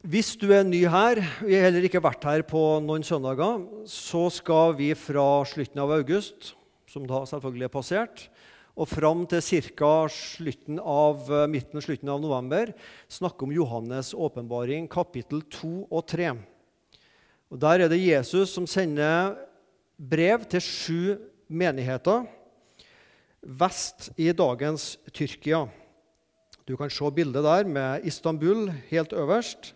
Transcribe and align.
Hvis 0.00 0.30
du 0.40 0.46
er 0.48 0.62
ny 0.64 0.86
her, 0.88 1.18
vi 1.44 1.58
har 1.58 1.66
heller 1.66 1.84
ikke 1.84 2.00
vært 2.00 2.22
her 2.24 2.40
på 2.48 2.56
noen 2.80 3.02
søndager, 3.04 3.58
så 3.84 4.22
skal 4.32 4.72
vi 4.78 4.94
fra 4.96 5.44
slutten 5.44 5.76
av 5.82 5.90
august, 5.92 6.54
som 6.88 7.04
da 7.04 7.18
selvfølgelig 7.28 7.66
er 7.66 7.72
passert, 7.74 8.22
og 8.72 8.88
fram 8.88 9.26
til 9.28 9.42
ca. 9.76 9.90
Slutten 10.08 10.78
av, 10.80 11.28
midten 11.52 11.84
slutten 11.84 12.08
av 12.08 12.22
november 12.22 12.72
snakke 13.12 13.44
om 13.44 13.52
Johannes' 13.52 14.14
åpenbaring, 14.16 14.86
kapittel 14.88 15.42
2 15.52 15.72
og 15.90 16.06
3. 16.08 16.30
Og 17.52 17.60
Der 17.60 17.84
er 17.84 17.92
det 17.92 17.98
Jesus 18.00 18.54
som 18.56 18.64
sender 18.64 19.34
brev 20.00 20.46
til 20.48 20.64
sju 20.64 21.02
menigheter 21.44 22.24
vest 23.44 24.08
i 24.16 24.32
dagens 24.32 24.94
Tyrkia. 25.12 25.66
Du 26.64 26.72
kan 26.80 26.88
se 26.88 27.12
bildet 27.12 27.44
der 27.44 27.68
med 27.68 28.08
Istanbul 28.08 28.70
helt 28.88 29.12
øverst. 29.12 29.74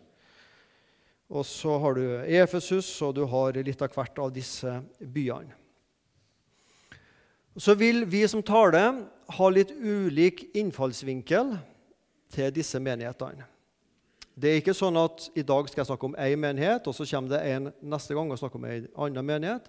Og 1.33 1.47
så 1.49 1.79
har 1.81 1.97
du 1.97 2.05
Efesus, 2.25 2.89
og 3.03 3.15
du 3.17 3.25
har 3.31 3.57
litt 3.65 3.83
av 3.83 3.95
hvert 3.95 4.19
av 4.21 4.33
disse 4.35 4.81
byene. 5.01 5.55
Så 7.57 7.77
vil 7.79 8.03
vi 8.11 8.25
som 8.29 8.43
taler, 8.43 9.05
ha 9.39 9.49
litt 9.49 9.71
ulik 9.71 10.51
innfallsvinkel 10.59 11.55
til 12.35 12.51
disse 12.53 12.81
menighetene. 12.83 13.47
Det 14.35 14.51
er 14.51 14.59
ikke 14.59 14.75
sånn 14.75 14.99
at 14.99 15.29
i 15.39 15.45
dag 15.47 15.69
skal 15.71 15.85
jeg 15.85 15.89
snakke 15.93 16.09
om 16.09 16.17
én 16.19 16.41
menighet, 16.43 16.89
og 16.91 16.97
så 16.97 17.07
kommer 17.07 17.37
det 17.37 17.43
en 17.55 17.71
neste 17.87 18.17
gang 18.19 18.33
og 18.35 18.41
snakker 18.41 18.59
om 18.59 18.67
en 18.67 18.89
annen 19.07 19.29
menighet. 19.29 19.69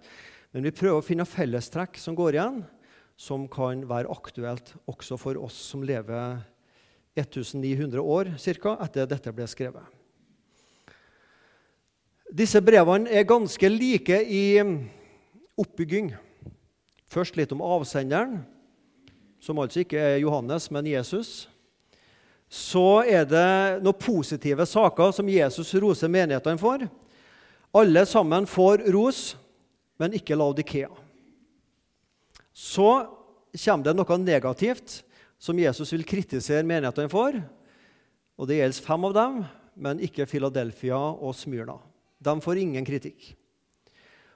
Men 0.55 0.65
vi 0.65 0.73
prøver 0.73 0.97
å 0.97 1.05
finne 1.05 1.27
fellestrekk 1.29 1.99
som 2.01 2.17
går 2.17 2.39
igjen, 2.39 2.63
som 3.15 3.45
kan 3.51 3.85
være 3.87 4.09
aktuelt 4.11 4.73
også 4.89 5.19
for 5.21 5.37
oss 5.45 5.59
som 5.69 5.85
lever 5.85 6.41
1900 7.15 8.01
år 8.01 8.33
cirka, 8.41 8.73
etter 8.83 9.05
dette 9.07 9.31
ble 9.31 9.45
skrevet. 9.47 9.94
Disse 12.33 12.61
brevene 12.65 13.11
er 13.13 13.27
ganske 13.27 13.69
like 13.69 14.17
i 14.25 14.57
oppbygging. 15.55 16.13
Først 17.11 17.37
litt 17.37 17.53
om 17.53 17.61
avsenderen, 17.63 18.39
som 19.39 19.59
altså 19.61 19.83
ikke 19.83 19.99
er 20.01 20.23
Johannes, 20.23 20.67
men 20.73 20.89
Jesus. 20.89 21.45
Så 22.49 23.03
er 23.05 23.27
det 23.29 23.83
noen 23.85 23.99
positive 23.99 24.65
saker 24.65 25.13
som 25.13 25.29
Jesus 25.29 25.73
roser 25.81 26.11
menighetene 26.11 26.61
for. 26.61 26.85
Alle 27.75 28.05
sammen 28.09 28.47
får 28.49 28.87
ros, 28.95 29.35
men 30.01 30.15
ikke 30.17 30.37
Laudikea. 30.37 30.89
Så 32.55 32.89
kommer 33.55 33.85
det 33.85 33.95
noe 33.95 34.17
negativt 34.19 35.01
som 35.39 35.59
Jesus 35.59 35.91
vil 35.93 36.07
kritisere 36.07 36.65
menighetene 36.65 37.11
for. 37.11 37.37
Og 38.35 38.47
Det 38.47 38.57
gjelder 38.59 38.87
fem 38.87 39.05
av 39.07 39.13
dem, 39.15 39.43
men 39.75 40.01
ikke 40.03 40.27
Philadelphia 40.27 40.97
og 40.97 41.35
Smyrna. 41.35 41.77
De 42.25 42.41
får 42.41 42.61
ingen 42.61 42.85
kritikk. 42.87 43.33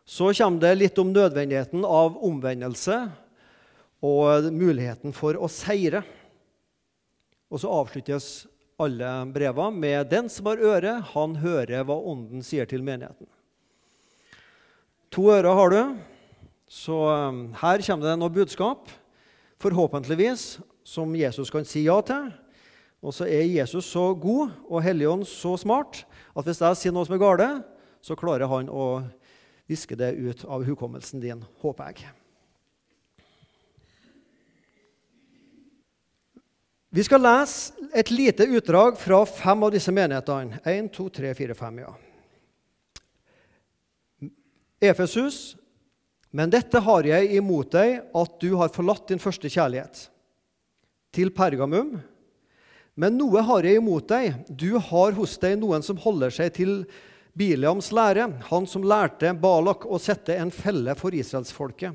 Så 0.10 0.32
kommer 0.34 0.64
det 0.64 0.78
litt 0.78 1.02
om 1.02 1.12
nødvendigheten 1.14 1.84
av 1.86 2.16
omvendelse 2.26 3.02
og 4.06 4.48
muligheten 4.54 5.14
for 5.14 5.38
å 5.38 5.50
seire. 5.52 6.02
Og 7.50 7.62
så 7.62 7.74
avsluttes 7.74 8.48
alle 8.80 9.10
brevene 9.34 9.76
med 9.76 10.10
'Den 10.10 10.30
som 10.30 10.46
har 10.46 10.58
øre, 10.58 11.00
han 11.14 11.36
hører 11.36 11.84
hva 11.84 11.98
Ånden 12.00 12.42
sier 12.44 12.66
til 12.66 12.82
menigheten'. 12.82 13.28
To 15.12 15.22
ører 15.34 15.54
har 15.54 15.70
du, 15.70 15.98
så 16.70 17.30
um, 17.30 17.54
her 17.54 17.82
kommer 17.82 18.06
det 18.06 18.20
noe 18.20 18.30
budskap, 18.30 18.90
forhåpentligvis, 19.60 20.60
som 20.86 21.16
Jesus 21.16 21.50
kan 21.50 21.66
si 21.66 21.84
ja 21.86 22.00
til. 22.02 22.32
Og 23.02 23.14
så 23.14 23.26
er 23.26 23.48
Jesus 23.48 23.86
så 23.86 24.14
god 24.14 24.52
og 24.70 24.84
Helligånd 24.84 25.26
så 25.28 25.56
smart 25.58 26.04
at 26.36 26.46
hvis 26.46 26.62
jeg 26.62 26.78
sier 26.78 26.94
noe 26.96 27.08
som 27.08 27.16
er 27.16 27.22
galt, 27.22 27.66
så 28.02 28.16
klarer 28.16 28.50
han 28.50 28.70
å 28.72 29.04
viske 29.70 29.98
det 30.00 30.14
ut 30.18 30.46
av 30.46 30.64
hukommelsen 30.66 31.22
din, 31.22 31.44
håper 31.62 31.92
jeg. 31.92 32.10
Vi 36.90 37.04
skal 37.06 37.22
lese 37.22 37.90
et 37.94 38.10
lite 38.10 38.48
utdrag 38.50 38.98
fra 38.98 39.22
fem 39.30 39.64
av 39.68 39.74
disse 39.76 39.94
menighetene. 39.94 40.58
1, 40.66 40.88
2, 40.96 41.10
3, 41.20 41.34
4, 41.38 41.58
5, 41.60 41.82
ja. 41.84 41.92
Efesus, 44.90 45.58
men 46.32 46.50
dette 46.50 46.82
har 46.82 47.06
jeg 47.06 47.36
imot 47.38 47.70
deg, 47.76 48.00
at 48.10 48.40
du 48.42 48.56
har 48.58 48.74
forlatt 48.74 49.06
din 49.12 49.22
første 49.22 49.52
kjærlighet. 49.52 50.08
Til 51.14 51.30
Pergamum, 51.34 52.00
men 53.00 53.16
noe 53.18 53.42
har 53.46 53.66
jeg 53.66 53.80
imot 53.80 54.10
deg. 54.10 54.42
Du 54.50 54.78
har 54.90 55.14
hos 55.18 55.38
deg 55.42 55.60
noen 55.62 55.86
som 55.86 56.00
holder 56.02 56.34
seg 56.34 56.54
til 56.58 56.74
Biliams 57.38 57.92
lære, 57.94 58.26
han 58.50 58.68
som 58.68 58.84
lærte 58.84 59.32
Balak 59.38 59.86
å 59.86 60.00
sette 60.02 60.36
en 60.36 60.52
felle 60.52 60.96
for 60.98 61.16
israelsfolket, 61.16 61.94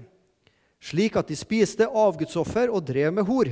slik 0.84 1.16
at 1.20 1.30
de 1.30 1.36
spiste 1.38 1.88
avgudsoffer 1.88 2.70
og 2.72 2.84
drev 2.86 3.12
med 3.16 3.26
hor. 3.28 3.50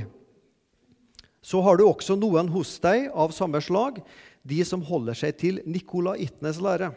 Så 1.43 1.59
har 1.61 1.77
du 1.77 1.83
også 1.85 2.15
noen 2.15 2.47
hos 2.53 2.77
deg 2.83 3.09
av 3.11 3.33
samme 3.35 3.59
slag, 3.61 3.99
de 4.43 4.63
som 4.67 4.83
holder 4.83 5.17
seg 5.17 5.39
til 5.39 5.59
nikolaittenes 5.67 6.61
lære. 6.63 6.93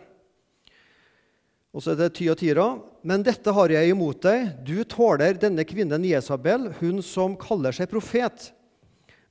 Og 1.76 1.82
så 1.84 1.92
er 1.92 1.98
det 2.00 2.14
Ty 2.16 2.30
og 2.32 2.38
Tyra. 2.41 2.66
Men 3.06 3.24
dette 3.26 3.53
har 3.53 3.72
jeg 3.74 3.92
imot 3.92 4.22
deg. 4.24 4.54
Du 4.64 4.78
tåler 4.88 5.36
denne 5.36 5.66
kvinnen 5.68 6.06
Jesabel, 6.08 6.70
hun 6.80 7.03
som 7.04 7.36
kaller 7.36 7.76
seg 7.76 7.91
profet, 7.91 8.50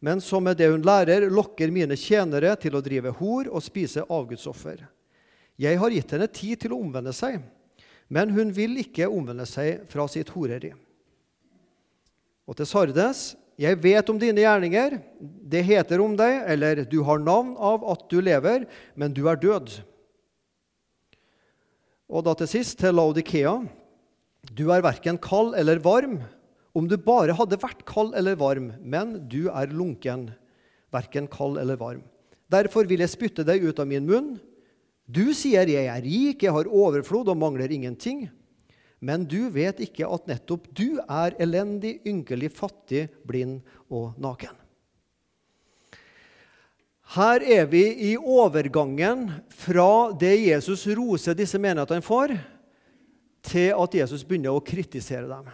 men 0.05 0.21
som 0.21 0.43
med 0.45 0.59
det 0.59 0.67
hun 0.69 0.83
lærer, 0.85 1.25
lokker 1.33 1.71
mine 1.73 1.97
tjenere 1.97 2.51
til 2.61 2.75
å 2.77 2.83
drive 2.85 3.15
hor 3.17 3.49
og 3.49 3.63
spise 3.65 4.03
avgudsoffer. 4.05 4.83
Jeg 5.61 5.79
har 5.79 5.93
gitt 5.93 6.11
henne 6.11 6.27
tid 6.27 6.59
til 6.61 6.75
å 6.75 6.79
omvende 6.83 7.13
seg, 7.15 7.39
men 8.11 8.33
hun 8.35 8.51
vil 8.53 8.75
ikke 8.81 9.07
omvende 9.07 9.47
seg 9.49 9.85
fra 9.89 10.05
sitt 10.11 10.33
horeri. 10.35 10.73
Og 12.45 12.57
til 12.59 12.67
Sardes, 12.69 13.33
jeg 13.55 13.79
vet 13.79 14.09
om 14.11 14.19
dine 14.19 14.43
gjerninger. 14.43 14.97
Det 15.19 15.63
heter 15.65 16.01
om 16.03 16.15
deg, 16.19 16.41
eller 16.51 16.83
du 16.91 16.99
har 17.07 17.21
navn 17.23 17.55
av 17.55 17.85
at 17.95 18.03
du 18.11 18.19
lever, 18.21 18.67
men 18.99 19.15
du 19.15 19.23
er 19.31 19.39
død. 19.39 19.77
Og 22.11 22.25
da 22.27 22.35
til 22.37 22.51
sist 22.51 22.77
til 22.81 22.93
Laudikea. 22.97 23.57
Du 24.53 24.67
er 24.69 24.83
verken 24.85 25.17
kald 25.17 25.55
eller 25.57 25.79
varm. 25.81 26.19
Om 26.75 26.89
du 26.91 26.97
bare 26.99 27.33
hadde 27.33 27.57
vært 27.61 27.85
kald 27.87 28.13
eller 28.19 28.35
varm, 28.37 28.73
men 28.83 29.15
du 29.31 29.47
er 29.47 29.71
lunken, 29.71 30.27
verken 30.93 31.29
kald 31.31 31.57
eller 31.61 31.79
varm. 31.79 32.03
Derfor 32.51 32.85
vil 32.85 33.01
jeg 33.01 33.13
spytte 33.13 33.45
deg 33.47 33.63
ut 33.63 33.79
av 33.81 33.87
min 33.89 34.05
munn. 34.05 34.35
Du 35.05 35.33
sier 35.33 35.67
'jeg 35.67 35.85
er 35.85 36.01
rik, 36.01 36.43
jeg 36.43 36.51
har 36.51 36.65
overflod 36.65 37.29
og 37.29 37.37
mangler 37.37 37.69
ingenting'. 37.69 38.29
Men 38.99 39.25
du 39.25 39.49
vet 39.49 39.79
ikke 39.79 40.07
at 40.07 40.27
nettopp 40.27 40.67
du 40.73 40.99
er 41.07 41.35
elendig, 41.39 41.99
ynkelig, 42.05 42.51
fattig, 42.51 43.09
blind 43.27 43.61
og 43.89 44.15
naken. 44.17 44.55
Her 47.13 47.43
er 47.43 47.67
vi 47.69 47.83
i 48.11 48.15
overgangen 48.17 49.27
fra 49.53 50.11
det 50.17 50.39
Jesus 50.47 50.87
roser 50.87 51.37
disse 51.37 51.59
menighetene 51.61 52.01
for, 52.01 52.33
til 53.45 53.75
at 53.77 53.93
Jesus 53.93 54.23
begynner 54.25 54.55
å 54.55 54.63
kritisere 54.65 55.29
dem. 55.29 55.51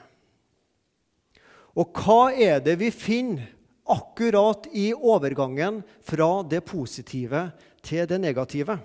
Og 1.75 1.91
hva 1.91 2.31
er 2.31 2.63
det 2.63 2.77
vi 2.79 2.87
finner 2.91 3.51
akkurat 3.91 4.69
i 4.71 4.93
overgangen 4.95 5.81
fra 6.07 6.39
det 6.47 6.63
positive 6.63 7.49
til 7.83 8.07
det 8.07 8.21
negative? 8.23 8.79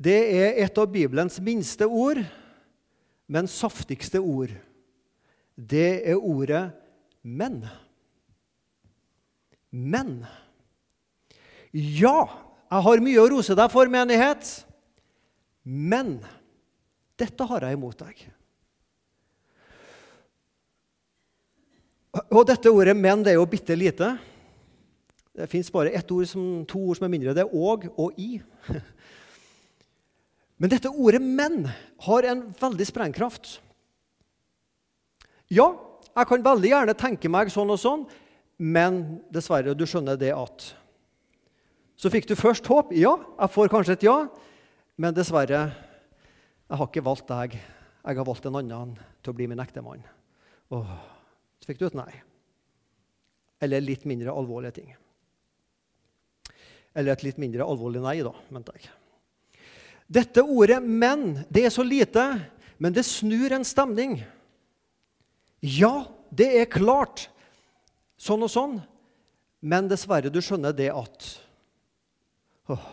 Det 0.00 0.16
er 0.32 0.62
et 0.64 0.78
av 0.80 0.88
Bibelens 0.88 1.36
minste 1.44 1.84
ord, 1.84 2.22
men 3.28 3.48
saftigste 3.50 4.20
ord. 4.20 4.52
Det 5.54 6.08
er 6.08 6.16
ordet 6.16 6.70
'men'. 7.22 7.66
Men 9.70 10.26
Ja, 11.72 12.26
jeg 12.70 12.82
har 12.82 13.00
mye 13.00 13.20
å 13.20 13.28
rose 13.30 13.54
deg 13.54 13.70
for, 13.70 13.86
menighet, 13.86 14.64
men 15.64 16.18
dette 17.18 17.46
har 17.46 17.60
jeg 17.60 17.72
imot 17.72 17.98
deg. 17.98 18.24
Og 22.30 22.46
dette 22.46 22.72
ordet 22.72 22.96
'men' 22.96 23.22
det 23.22 23.32
er 23.32 23.38
jo 23.38 23.44
bitte 23.44 23.76
lite. 23.76 24.18
Det 25.36 25.48
fins 25.48 25.70
bare 25.70 26.02
ord 26.10 26.26
som, 26.26 26.66
to 26.66 26.78
ord 26.88 26.96
som 26.96 27.04
er 27.04 27.08
mindre. 27.08 27.34
Det 27.34 27.44
er 27.44 27.54
'og' 27.54 27.92
og 27.98 28.12
'i'. 28.18 28.42
Men 30.60 30.68
dette 30.68 30.92
ordet 30.92 31.22
'men' 31.22 31.70
har 32.04 32.22
en 32.22 32.42
veldig 32.52 32.86
sprengkraft. 32.86 33.60
Ja, 35.48 35.72
jeg 36.16 36.26
kan 36.28 36.44
veldig 36.44 36.68
gjerne 36.68 36.94
tenke 36.94 37.30
meg 37.32 37.48
sånn 37.48 37.72
og 37.72 37.80
sånn, 37.80 38.04
men 38.58 39.22
dessverre, 39.32 39.74
du 39.74 39.86
skjønner 39.88 40.18
det 40.20 40.34
at 40.36 40.74
Så 42.00 42.08
fikk 42.08 42.26
du 42.26 42.32
først 42.34 42.64
håp. 42.64 42.94
Ja, 42.96 43.18
jeg 43.38 43.50
får 43.52 43.68
kanskje 43.68 43.92
et 43.92 44.02
ja, 44.02 44.28
men 44.96 45.12
dessverre, 45.12 45.74
jeg 46.70 46.78
har 46.78 46.86
ikke 46.86 47.04
valgt 47.04 47.28
deg. 47.28 47.58
Jeg 48.06 48.16
har 48.16 48.24
valgt 48.24 48.46
en 48.46 48.56
annen 48.56 48.94
til 49.22 49.34
å 49.34 49.36
bli 49.36 49.46
min 49.46 49.60
ektemann. 49.60 50.00
Så 50.70 51.66
fikk 51.66 51.78
du 51.78 51.86
et 51.86 51.98
nei. 51.98 52.22
Eller 53.60 53.84
litt 53.84 54.06
mindre 54.08 54.32
alvorlige 54.32 54.72
ting. 54.80 54.96
Eller 56.94 57.12
et 57.12 57.22
litt 57.22 57.36
mindre 57.36 57.68
alvorlig 57.68 58.00
nei, 58.00 58.22
da, 58.24 58.32
mente 58.48 58.72
jeg. 58.78 58.88
Dette 60.10 60.42
ordet 60.42 60.82
'men' 60.82 61.44
det 61.50 61.64
er 61.64 61.70
så 61.70 61.82
lite, 61.82 62.50
men 62.78 62.92
det 62.92 63.04
snur 63.04 63.52
en 63.52 63.64
stemning. 63.64 64.24
Ja, 65.62 66.10
det 66.34 66.48
er 66.60 66.64
klart, 66.64 67.28
sånn 68.18 68.42
og 68.42 68.50
sånn, 68.50 68.80
men 69.62 69.88
dessverre, 69.88 70.32
du 70.32 70.40
skjønner 70.40 70.72
det 70.72 70.90
at 70.90 71.28
åh, 72.68 72.88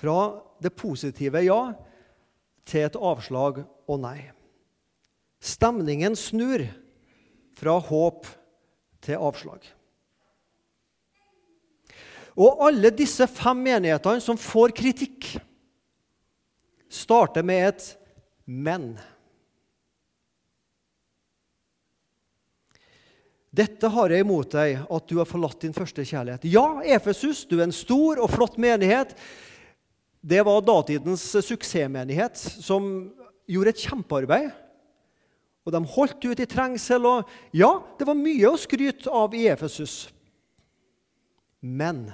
Fra 0.00 0.42
det 0.62 0.72
positive 0.72 1.42
ja 1.44 1.74
til 2.64 2.86
et 2.86 2.96
avslag 2.96 3.58
og 3.84 3.98
nei. 4.00 4.30
Stemningen 5.44 6.16
snur 6.16 6.64
fra 7.52 7.74
håp 7.84 8.24
til 9.04 9.20
avslag. 9.20 9.60
Og 12.40 12.62
alle 12.64 12.92
disse 12.96 13.26
fem 13.28 13.58
menighetene 13.66 14.22
som 14.24 14.38
får 14.40 14.72
kritikk, 14.76 15.34
starter 16.90 17.44
med 17.44 17.68
et 17.68 17.96
'men'. 18.46 18.98
Dette 23.50 23.88
har 23.90 24.12
jeg 24.12 24.22
imot 24.22 24.52
deg, 24.54 24.78
at 24.86 25.06
du 25.10 25.16
har 25.18 25.26
forlatt 25.26 25.60
din 25.60 25.74
første 25.74 26.04
kjærlighet. 26.06 26.44
Ja, 26.46 26.80
Efesus, 26.86 27.42
du 27.44 27.58
er 27.58 27.66
en 27.66 27.74
stor 27.74 28.22
og 28.22 28.30
flott 28.30 28.58
menighet. 28.62 29.16
Det 30.22 30.44
var 30.46 30.62
datidens 30.62 31.24
suksessmenighet 31.34 32.38
som 32.38 33.10
gjorde 33.50 33.74
et 33.74 33.82
kjempearbeid. 33.82 34.52
Og 35.66 35.74
de 35.74 35.80
holdt 35.96 36.24
ut 36.24 36.40
i 36.40 36.46
trengsel. 36.46 37.06
og 37.06 37.28
Ja, 37.52 37.82
det 37.98 38.06
var 38.06 38.14
mye 38.14 38.52
å 38.52 38.60
skryte 38.60 39.10
av 39.10 39.34
i 39.34 39.48
Efesus. 39.50 40.12
Men 41.60 42.12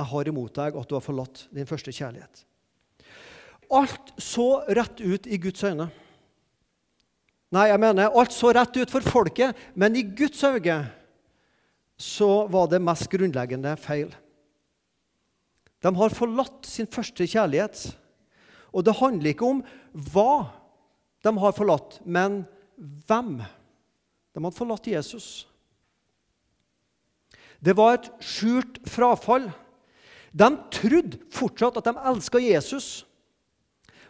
jeg 0.00 0.10
har 0.12 0.30
imot 0.30 0.54
deg 0.56 0.78
at 0.80 0.88
du 0.88 0.96
har 0.96 1.04
forlatt 1.04 1.44
din 1.54 1.68
første 1.68 1.92
kjærlighet. 1.94 2.44
Alt 3.70 4.14
så 4.18 4.64
rett 4.66 5.00
ut 5.00 5.28
i 5.30 5.38
Guds 5.38 5.62
øyne. 5.62 5.90
Nei, 7.50 7.66
jeg 7.70 7.82
mener 7.82 8.14
alt 8.14 8.34
så 8.34 8.52
rett 8.54 8.76
ut 8.78 8.90
for 8.90 9.04
folket, 9.06 9.58
men 9.74 9.98
i 9.98 10.06
Guds 10.06 10.42
øyne 10.46 10.82
så 12.00 12.46
var 12.50 12.70
det 12.70 12.80
mest 12.82 13.10
grunnleggende 13.12 13.74
feil. 13.78 14.12
De 15.80 15.92
har 15.96 16.14
forlatt 16.16 16.68
sin 16.68 16.88
første 16.88 17.26
kjærlighet. 17.28 17.90
Og 18.70 18.84
det 18.86 18.98
handler 19.00 19.32
ikke 19.32 19.48
om 19.48 19.62
hva 20.12 20.32
de 21.24 21.32
har 21.42 21.56
forlatt, 21.56 21.98
men 22.04 22.44
hvem. 22.78 23.40
De 24.30 24.42
hadde 24.42 24.56
forlatt 24.56 24.88
Jesus. 24.88 25.28
Det 27.60 27.74
var 27.76 27.98
et 27.98 28.08
skjult 28.24 28.80
frafall. 28.88 29.50
De 30.30 30.50
trodde 30.72 31.18
fortsatt 31.34 31.80
at 31.80 31.88
de 31.90 31.94
elska 32.12 32.38
Jesus. 32.42 32.90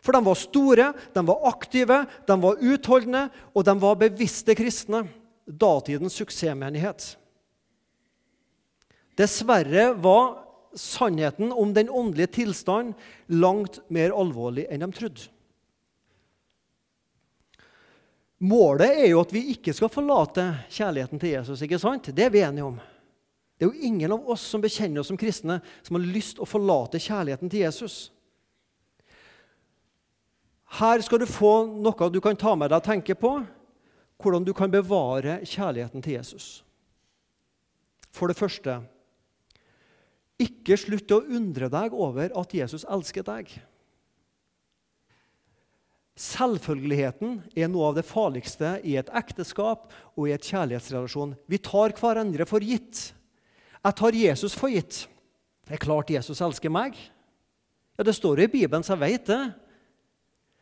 For 0.01 0.17
de 0.17 0.21
var 0.25 0.39
store, 0.39 0.91
de 1.15 1.25
var 1.29 1.49
aktive, 1.49 2.05
de 2.27 2.37
var 2.43 2.61
utholdende, 2.61 3.27
og 3.55 3.65
de 3.65 3.75
var 3.81 3.99
bevisste 4.01 4.57
kristne. 4.57 5.05
Datidens 5.51 6.15
suksessmenighet. 6.21 7.17
Dessverre 9.19 9.91
var 9.99 10.39
sannheten 10.79 11.51
om 11.53 11.75
den 11.75 11.91
åndelige 11.91 12.31
tilstanden 12.41 12.95
langt 13.27 13.81
mer 13.91 14.15
alvorlig 14.15 14.69
enn 14.71 14.85
de 14.85 14.91
trodde. 14.95 15.27
Målet 18.41 19.03
er 19.03 19.11
jo 19.11 19.21
at 19.21 19.35
vi 19.35 19.43
ikke 19.53 19.75
skal 19.77 19.91
forlate 19.93 20.47
kjærligheten 20.73 21.21
til 21.21 21.35
Jesus. 21.35 21.61
ikke 21.61 21.81
sant? 21.83 22.09
Det 22.15 22.25
er 22.25 22.33
vi 22.33 22.41
enige 22.41 22.65
om. 22.71 22.79
Det 23.61 23.67
er 23.67 23.75
jo 23.75 23.89
ingen 23.91 24.15
av 24.15 24.29
oss 24.33 24.41
som 24.49 24.63
bekjenner 24.65 25.03
oss 25.03 25.11
som 25.13 25.19
kristne, 25.21 25.59
som 25.85 25.99
har 25.99 26.07
lyst 26.09 26.39
å 26.41 26.49
forlate 26.49 26.97
kjærligheten 26.97 27.51
til 27.53 27.67
Jesus. 27.67 27.97
Her 30.81 31.03
skal 31.05 31.21
du 31.21 31.27
få 31.29 31.67
noe 31.69 32.09
du 32.09 32.23
kan 32.25 32.39
ta 32.41 32.55
med 32.57 32.73
deg 32.73 32.81
og 32.81 32.87
tenke 32.89 33.19
på. 33.21 33.35
Hvordan 34.21 34.47
du 34.49 34.55
kan 34.57 34.73
bevare 34.73 35.43
kjærligheten 35.45 36.01
til 36.01 36.17
Jesus. 36.17 36.49
For 38.17 38.33
det 38.33 38.39
første 38.41 38.79
ikke 40.41 40.81
slutt 40.81 41.13
å 41.13 41.21
undre 41.29 41.69
deg 41.69 41.93
over 41.93 42.33
at 42.41 42.57
Jesus 42.57 42.87
elsker 42.89 43.29
deg. 43.29 43.53
Selvfølgeligheten 46.17 47.43
er 47.57 47.69
noe 47.69 47.93
av 47.93 48.01
det 48.01 48.09
farligste 48.09 48.79
i 48.89 48.97
et 49.01 49.13
ekteskap 49.21 49.89
og 50.17 50.29
i 50.29 50.35
et 50.35 50.49
kjærlighetsrelasjon. 50.49 51.37
Vi 51.45 51.61
tar 51.61 51.93
hverandre 52.01 52.49
for 52.49 52.65
gitt. 52.65 53.11
Jeg 53.81 53.97
tar 53.97 54.17
Jesus 54.17 54.55
for 54.59 54.73
gitt. 54.73 55.07
Det 55.65 55.77
er 55.77 55.83
klart 55.83 56.13
Jesus 56.13 56.41
elsker 56.43 56.73
meg. 56.73 56.97
Ja, 57.97 58.05
Det 58.05 58.15
står 58.15 58.41
jo 58.41 58.45
i 58.49 58.53
Bibelen, 58.53 58.83
så 58.83 58.97
jeg 58.97 59.01
vet 59.01 59.27
det. 59.27 59.43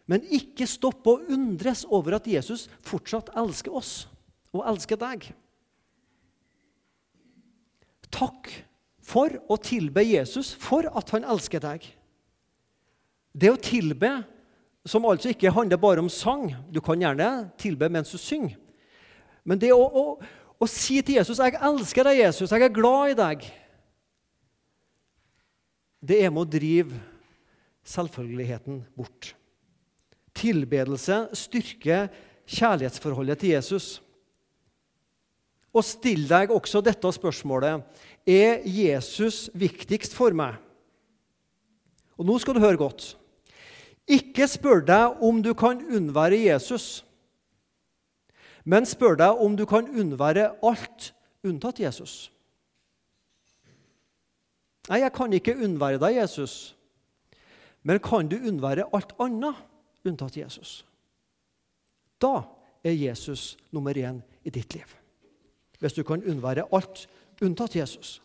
Men 0.08 0.24
ikke 0.32 0.66
stopp 0.66 1.06
å 1.06 1.18
undres 1.28 1.84
over 1.84 2.16
at 2.16 2.26
Jesus 2.26 2.68
fortsatt 2.80 3.28
elsker 3.36 3.74
oss 3.74 4.08
og 4.54 4.64
elsker 4.64 4.96
deg. 4.96 5.28
Takk 8.08 8.48
for 9.04 9.34
å 9.48 9.58
tilbe 9.60 10.04
Jesus 10.04 10.54
for 10.56 10.88
at 10.88 11.12
han 11.12 11.26
elsker 11.28 11.60
deg. 11.60 11.84
Det 13.32 13.50
å 13.52 13.60
tilbe, 13.60 14.22
som 14.88 15.04
altså 15.04 15.34
ikke 15.34 15.52
handler 15.52 15.76
bare 15.76 16.00
om 16.00 16.08
sang 16.08 16.48
Du 16.72 16.80
kan 16.80 17.00
gjerne 17.00 17.50
tilbe 17.60 17.90
mens 17.92 18.10
du 18.10 18.18
synger. 18.18 18.56
Men 19.44 19.60
det 19.60 19.74
å, 19.74 19.80
å, 19.84 20.16
og 20.58 20.68
si 20.68 21.00
til 21.02 21.14
Jesus 21.14 21.38
'Jeg 21.38 21.58
elsker 21.62 22.02
deg, 22.04 22.18
Jesus. 22.18 22.50
Jeg 22.50 22.62
er 22.62 22.68
glad 22.68 23.10
i 23.10 23.14
deg', 23.14 23.52
det 26.00 26.24
er 26.24 26.30
med 26.30 26.46
å 26.46 26.50
drive 26.50 27.00
selvfølgeligheten 27.84 28.84
bort. 28.96 29.34
Tilbedelse 30.34 31.28
styrker 31.34 32.08
kjærlighetsforholdet 32.46 33.38
til 33.38 33.54
Jesus. 33.56 34.02
Og 35.74 35.84
still 35.84 36.28
deg 36.28 36.50
også 36.50 36.80
dette 36.80 37.10
spørsmålet 37.12 37.82
Er 38.26 38.62
Jesus 38.64 39.48
viktigst 39.54 40.14
for 40.14 40.34
meg? 40.36 40.56
Og 42.18 42.26
nå 42.26 42.38
skal 42.38 42.54
du 42.54 42.60
høre 42.60 42.76
godt. 42.76 43.16
Ikke 44.08 44.48
spør 44.48 44.82
deg 44.84 45.22
om 45.22 45.42
du 45.44 45.52
kan 45.54 45.80
unnvære 45.80 46.40
Jesus. 46.48 47.04
Men 48.64 48.86
spør 48.86 49.18
deg 49.18 49.44
om 49.44 49.56
du 49.56 49.64
kan 49.66 49.88
unnvære 49.88 50.50
alt 50.66 51.12
unntatt 51.46 51.80
Jesus. 51.80 52.30
Nei, 54.88 55.02
jeg 55.02 55.12
kan 55.12 55.32
ikke 55.36 55.56
unnvære 55.56 56.00
deg, 56.00 56.16
Jesus. 56.22 56.74
Men 57.82 58.00
kan 58.04 58.28
du 58.28 58.38
unnvære 58.40 58.88
alt 58.94 59.12
annet 59.20 59.58
unntatt 60.08 60.36
Jesus? 60.36 60.84
Da 62.20 62.42
er 62.84 62.96
Jesus 62.96 63.56
nummer 63.70 63.94
én 63.94 64.22
i 64.44 64.50
ditt 64.50 64.74
liv. 64.74 64.88
Hvis 65.78 65.94
du 65.94 66.02
kan 66.02 66.24
unnvære 66.24 66.66
alt 66.72 67.06
unntatt 67.42 67.76
Jesus. 67.76 68.18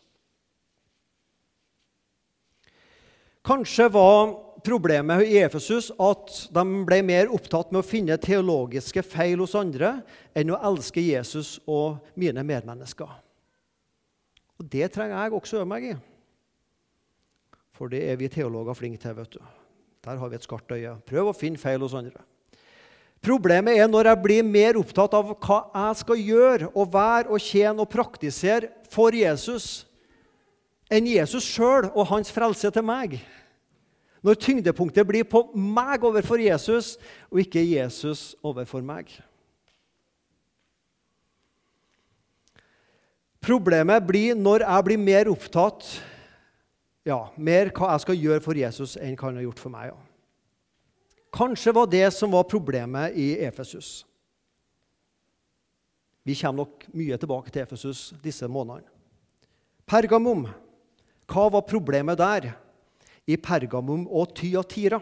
Kanskje 3.44 3.92
var 3.92 4.32
problemet 4.64 5.26
i 5.28 5.38
Efesus 5.42 5.90
at 6.00 6.32
de 6.54 6.64
ble 6.88 7.00
mer 7.06 7.30
opptatt 7.32 7.70
med 7.72 7.82
å 7.82 7.86
finne 7.86 8.16
teologiske 8.20 9.04
feil 9.06 9.42
hos 9.42 9.56
andre 9.58 9.98
enn 10.36 10.52
å 10.54 10.60
elske 10.70 11.04
Jesus 11.04 11.58
og 11.66 12.00
mine 12.18 12.42
medmennesker. 12.46 13.10
Og 14.58 14.68
Det 14.70 14.90
trenger 14.94 15.18
jeg 15.18 15.34
også 15.34 15.60
øve 15.60 15.68
meg 15.68 15.88
i. 15.90 15.94
For 17.74 17.90
det 17.90 18.04
er 18.06 18.16
vi 18.16 18.30
teologer 18.30 18.76
flinke 18.78 19.02
til. 19.02 19.16
vet 19.16 19.32
du. 19.34 19.40
Der 20.04 20.16
har 20.16 20.28
vi 20.28 20.36
et 20.36 20.46
skarpt 20.46 20.70
øye. 20.72 20.94
Prøv 21.06 21.30
å 21.30 21.36
finne 21.36 21.58
feil 21.58 21.82
hos 21.82 21.94
andre. 21.94 22.22
Problemet 23.24 23.78
er 23.80 23.88
når 23.88 24.10
jeg 24.10 24.22
blir 24.22 24.44
mer 24.44 24.76
opptatt 24.76 25.14
av 25.16 25.32
hva 25.32 25.58
jeg 25.72 26.00
skal 26.02 26.20
gjøre 26.20 26.68
og 26.74 26.92
være 26.92 27.32
og 27.32 27.40
tjene 27.40 27.80
og 27.80 27.88
praktisere 27.88 28.68
for 28.92 29.16
Jesus, 29.16 29.86
enn 30.92 31.08
Jesus 31.08 31.46
sjøl 31.48 31.88
og 31.94 32.10
hans 32.10 32.30
frelse 32.30 32.70
til 32.70 32.84
meg. 32.84 33.16
Når 34.24 34.40
tyngdepunktet 34.40 35.06
blir 35.06 35.26
på 35.28 35.42
meg 35.52 36.04
overfor 36.06 36.40
Jesus, 36.40 36.94
og 37.28 37.42
ikke 37.42 37.60
Jesus 37.60 38.32
overfor 38.42 38.80
meg. 38.84 39.10
Problemet 43.44 44.06
blir 44.08 44.32
når 44.38 44.64
jeg 44.64 44.86
blir 44.88 45.02
mer 45.02 45.28
opptatt 45.28 45.84
ja, 47.04 47.18
mer 47.36 47.68
hva 47.76 47.92
jeg 47.92 48.04
skal 48.06 48.16
gjøre 48.16 48.40
for 48.40 48.56
Jesus, 48.56 48.96
enn 48.96 49.16
hva 49.18 49.28
han 49.28 49.38
har 49.38 49.44
gjort 49.44 49.60
for 49.60 49.74
meg. 49.74 49.92
Ja. 49.92 51.20
Kanskje 51.34 51.74
var 51.76 51.88
det 51.90 52.06
som 52.16 52.32
var 52.32 52.46
problemet 52.48 53.16
i 53.18 53.34
Efesus. 53.44 54.06
Vi 56.24 56.36
kommer 56.38 56.64
nok 56.64 56.86
mye 56.96 57.18
tilbake 57.20 57.52
til 57.52 57.66
Efesus 57.66 58.14
disse 58.24 58.48
månedene. 58.48 58.88
Pergamum, 59.84 60.46
hva 61.28 61.48
var 61.52 61.66
problemet 61.68 62.16
der? 62.16 62.54
I 63.26 63.36
Pergamum 63.40 64.06
og 64.10 64.34
Tyatira. 64.36 65.00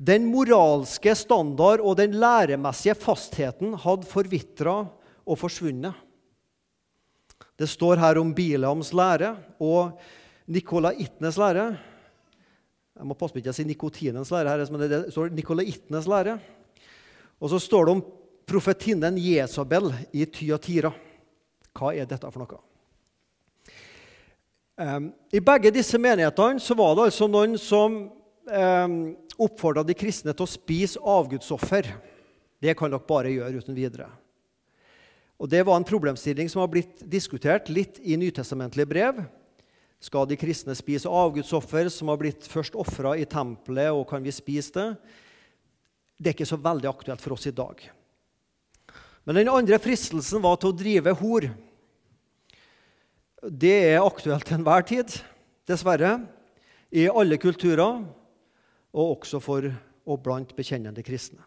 Den 0.00 0.30
moralske 0.32 1.12
standard 1.18 1.82
og 1.84 1.98
den 1.98 2.14
læremessige 2.16 2.96
fastheten 2.96 3.74
hadde 3.82 4.08
forvitra 4.08 4.78
og 5.26 5.38
forsvunnet. 5.40 5.92
Det 7.60 7.68
står 7.68 8.00
her 8.00 8.20
om 8.20 8.32
Bilams 8.32 8.94
lære 8.96 9.34
og 9.60 9.98
Nikolaittenes 10.50 11.36
lære. 11.36 11.66
Jeg 12.96 13.06
må 13.06 13.16
passe 13.16 13.36
på 13.36 13.42
ikke 13.42 13.52
å 13.52 13.56
si 13.56 13.66
nikotinens 13.68 14.32
lære 14.32 14.54
her, 14.54 14.64
men 14.72 14.82
det 14.88 15.02
står 15.12 15.34
Nikolaittenes 15.36 16.08
lære. 16.08 16.38
Og 17.40 17.52
så 17.52 17.60
står 17.60 17.86
det 17.86 17.94
om 17.98 18.02
profetinnen 18.48 19.20
Jesabel 19.20 19.92
i 20.16 20.24
Tyatira. 20.24 20.90
Hva 21.76 21.92
er 21.94 22.08
dette 22.08 22.32
for 22.32 22.42
noe? 22.42 22.69
Um, 24.80 25.10
I 25.28 25.42
begge 25.44 25.68
disse 25.74 25.98
menighetene 26.00 26.60
så 26.62 26.72
var 26.78 26.94
det 26.96 27.10
altså 27.10 27.26
noen 27.28 27.58
som 27.60 27.98
um, 28.48 28.94
oppfordra 29.36 29.82
de 29.84 29.92
kristne 29.92 30.32
til 30.32 30.46
å 30.46 30.48
spise 30.48 31.02
avgudsoffer. 31.04 31.90
Det 32.60 32.72
kan 32.78 32.88
dere 32.88 33.04
bare 33.04 33.34
gjøre 33.34 33.60
uten 33.60 33.76
videre. 33.76 34.08
Og 35.36 35.52
Det 35.52 35.60
var 35.68 35.76
en 35.76 35.84
problemstilling 35.84 36.48
som 36.48 36.64
har 36.64 36.72
blitt 36.72 37.04
diskutert 37.04 37.68
litt 37.68 38.00
i 38.00 38.16
nytestamentlige 38.20 38.88
brev. 38.88 39.20
Skal 40.00 40.24
de 40.28 40.40
kristne 40.40 40.72
spise 40.76 41.12
avgudsoffer 41.12 41.92
som 41.92 42.08
har 42.08 42.20
blitt 42.20 42.48
først 42.48 42.76
ofra 42.76 43.18
i 43.20 43.28
tempelet, 43.28 43.92
og 43.92 44.06
kan 44.08 44.24
vi 44.24 44.32
spise 44.32 44.72
det? 44.78 44.88
Det 46.16 46.30
er 46.30 46.38
ikke 46.38 46.48
så 46.48 46.60
veldig 46.60 46.88
aktuelt 46.88 47.20
for 47.20 47.36
oss 47.36 47.48
i 47.48 47.56
dag. 47.56 47.84
Men 49.28 49.42
den 49.42 49.52
andre 49.52 49.76
fristelsen 49.80 50.40
var 50.40 50.56
til 50.56 50.72
å 50.72 50.76
drive 50.76 51.20
hor. 51.20 51.52
Det 53.40 53.72
er 53.94 54.02
aktuelt 54.04 54.44
til 54.44 54.58
enhver 54.58 54.84
tid, 54.84 55.14
dessverre, 55.64 56.18
i 56.92 57.06
alle 57.08 57.38
kulturer, 57.40 58.02
og 58.92 59.12
også 59.14 59.38
for 59.40 59.64
og 60.10 60.18
blant 60.20 60.50
bekjennende 60.56 61.00
kristne. 61.06 61.40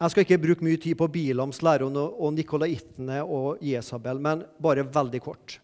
Jeg 0.00 0.12
skal 0.12 0.24
ikke 0.24 0.38
bruke 0.40 0.64
mye 0.64 0.80
tid 0.80 0.96
på 0.96 1.08
Bilams 1.12 1.60
lære 1.64 1.84
og 1.84 2.30
nikolaitene 2.32 3.20
og 3.24 3.60
Jesabel, 3.60 4.20
men 4.20 4.44
bare 4.62 4.86
veldig 4.88 5.20
kort. 5.22 5.58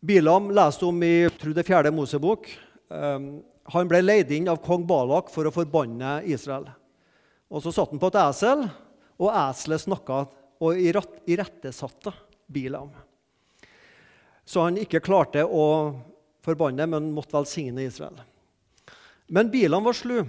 Bilam 0.00 0.48
leste 0.54 0.86
om 0.86 1.02
i 1.02 1.28
tror 1.28 1.52
det 1.56 1.66
fjerde 1.66 1.92
Mosebok. 1.92 2.48
Um, 2.88 3.42
han 3.68 3.90
ble 3.90 4.00
leid 4.00 4.30
inn 4.32 4.48
av 4.48 4.62
kong 4.64 4.86
Balak 4.88 5.28
for 5.32 5.44
å 5.44 5.52
forbanne 5.52 6.22
Israel. 6.24 6.68
Og 7.52 7.62
Så 7.64 7.72
satt 7.74 7.92
han 7.92 8.00
på 8.00 8.08
et 8.12 8.20
esel, 8.22 8.64
og 9.18 9.34
eselet 9.34 9.84
snakka 9.84 10.22
og 10.62 10.80
irettesatte 10.80 12.14
Bilam. 12.48 12.90
Så 14.48 14.64
han 14.64 14.80
ikke 14.80 15.02
klarte 15.04 15.44
å 15.44 15.64
forbanne, 16.44 16.86
men 16.88 17.12
måtte 17.12 17.36
velsigne 17.36 17.84
Israel. 17.84 18.16
Men 19.28 19.50
Bilam 19.52 19.84
var 19.84 19.96
slu, 19.96 20.22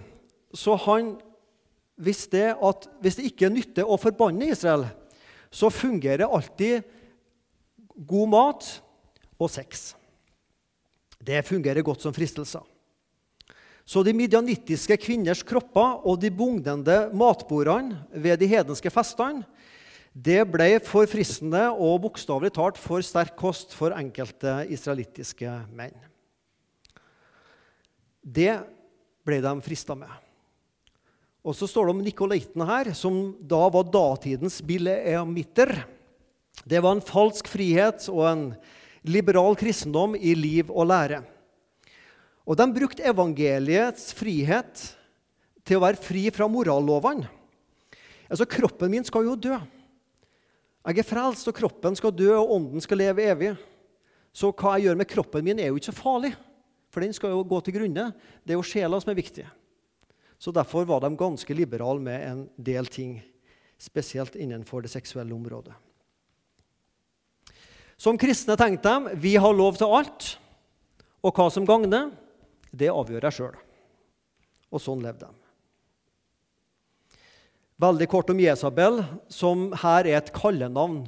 så 0.51 0.75
han 0.83 1.13
visste 1.99 2.51
at, 2.55 2.87
hvis 2.99 3.19
det 3.19 3.29
ikke 3.31 3.51
nytter 3.51 3.87
å 3.87 3.99
forbanne 3.99 4.51
Israel, 4.51 4.85
så 5.49 5.71
fungerer 5.73 6.27
alltid 6.27 6.83
god 8.07 8.31
mat 8.31 8.67
og 9.39 9.49
sex. 9.51 9.93
Det 11.19 11.41
fungerer 11.47 11.83
godt 11.85 12.03
som 12.03 12.15
fristelser. 12.15 12.63
Så 13.89 14.03
de 14.05 14.13
midjanittiske 14.13 14.99
kvinners 15.01 15.41
kropper 15.47 16.03
og 16.05 16.19
de 16.21 16.29
bugnende 16.29 17.07
matbordene 17.17 18.03
ved 18.13 18.37
de 18.37 18.51
hedenske 18.51 18.91
festene 18.93 19.41
det 20.13 20.41
ble 20.49 20.71
for 20.85 21.07
fristende 21.09 21.67
og 21.69 22.01
bokstavelig 22.07 22.51
talt 22.55 22.79
for 22.81 23.03
sterk 23.05 23.35
kost 23.37 23.75
for 23.77 23.93
enkelte 23.95 24.63
israelittiske 24.73 25.51
menn. 25.69 25.95
Det 28.19 28.57
ble 29.25 29.39
de 29.43 29.53
frista 29.63 29.95
med. 29.97 30.09
Og 31.45 31.55
så 31.55 31.69
står 31.69 31.87
det 31.87 31.95
om 31.95 32.03
nikolaitene 32.03 32.67
her, 32.67 32.91
som 32.97 33.31
da 33.39 33.61
var 33.71 33.87
datidens 33.87 34.59
bileamitter. 34.65 35.77
Det 36.67 36.81
var 36.83 36.97
en 36.97 37.05
falsk 37.05 37.47
frihet 37.47 38.09
og 38.11 38.25
en 38.27 38.45
liberal 39.07 39.55
kristendom 39.57 40.17
i 40.19 40.35
liv 40.35 40.69
og 40.73 40.89
lære. 40.89 41.21
Og 42.49 42.57
de 42.57 42.65
brukte 42.73 43.05
evangeliets 43.05 44.09
frihet 44.17 44.89
til 45.63 45.77
å 45.77 45.85
være 45.85 46.01
fri 46.01 46.27
fra 46.33 46.49
morallovene. 46.49 47.29
Altså, 48.29 48.45
kroppen 48.49 48.91
min 48.91 49.05
skal 49.05 49.25
jo 49.25 49.37
dø. 49.37 49.55
Jeg 50.89 51.03
er 51.03 51.05
frelst, 51.05 51.45
og 51.45 51.53
kroppen 51.53 51.93
skal 51.93 52.15
dø, 52.17 52.31
og 52.33 52.55
ånden 52.55 52.81
skal 52.81 52.97
leve 52.97 53.27
evig. 53.29 53.51
Så 54.33 54.49
hva 54.49 54.73
jeg 54.77 54.87
gjør 54.87 54.97
med 54.97 55.09
kroppen 55.09 55.45
min, 55.45 55.59
er 55.61 55.69
jo 55.69 55.77
ikke 55.77 55.91
så 55.91 55.97
farlig, 55.99 56.31
for 56.89 57.05
den 57.05 57.13
skal 57.13 57.35
jo 57.35 57.43
gå 57.45 57.59
til 57.61 57.75
grunne. 57.75 58.07
Det 58.41 58.55
er 58.55 58.57
jo 58.57 58.65
sjela 58.65 58.97
som 59.01 59.11
er 59.13 59.19
viktig. 59.19 59.45
Så 60.41 60.53
Derfor 60.55 60.87
var 60.89 61.03
de 61.03 61.11
ganske 61.19 61.53
liberale 61.53 62.01
med 62.01 62.25
en 62.25 62.41
del 62.57 62.89
ting, 62.89 63.19
spesielt 63.77 64.33
innenfor 64.35 64.81
det 64.81 64.89
seksuelle 64.89 65.35
området. 65.35 65.75
Som 67.99 68.17
kristne 68.17 68.55
tenkte 68.57 68.89
de 68.89 69.19
vi 69.21 69.35
har 69.35 69.53
lov 69.53 69.77
til 69.77 69.93
alt, 69.93 70.31
og 71.21 71.35
hva 71.35 71.49
som 71.51 71.67
gagner, 71.67 72.09
det 72.71 72.89
avgjør 72.89 73.27
jeg 73.27 73.37
sjøl. 73.37 73.61
Og 74.73 74.81
sånn 74.81 75.03
levde 75.03 75.27
de. 75.27 75.38
Veldig 77.79 78.09
kort 78.11 78.27
om 78.33 78.39
Jesabel, 78.43 78.97
som 79.31 79.69
her 79.79 80.03
er 80.03 80.17
et 80.17 80.33
kallenavn. 80.35 81.05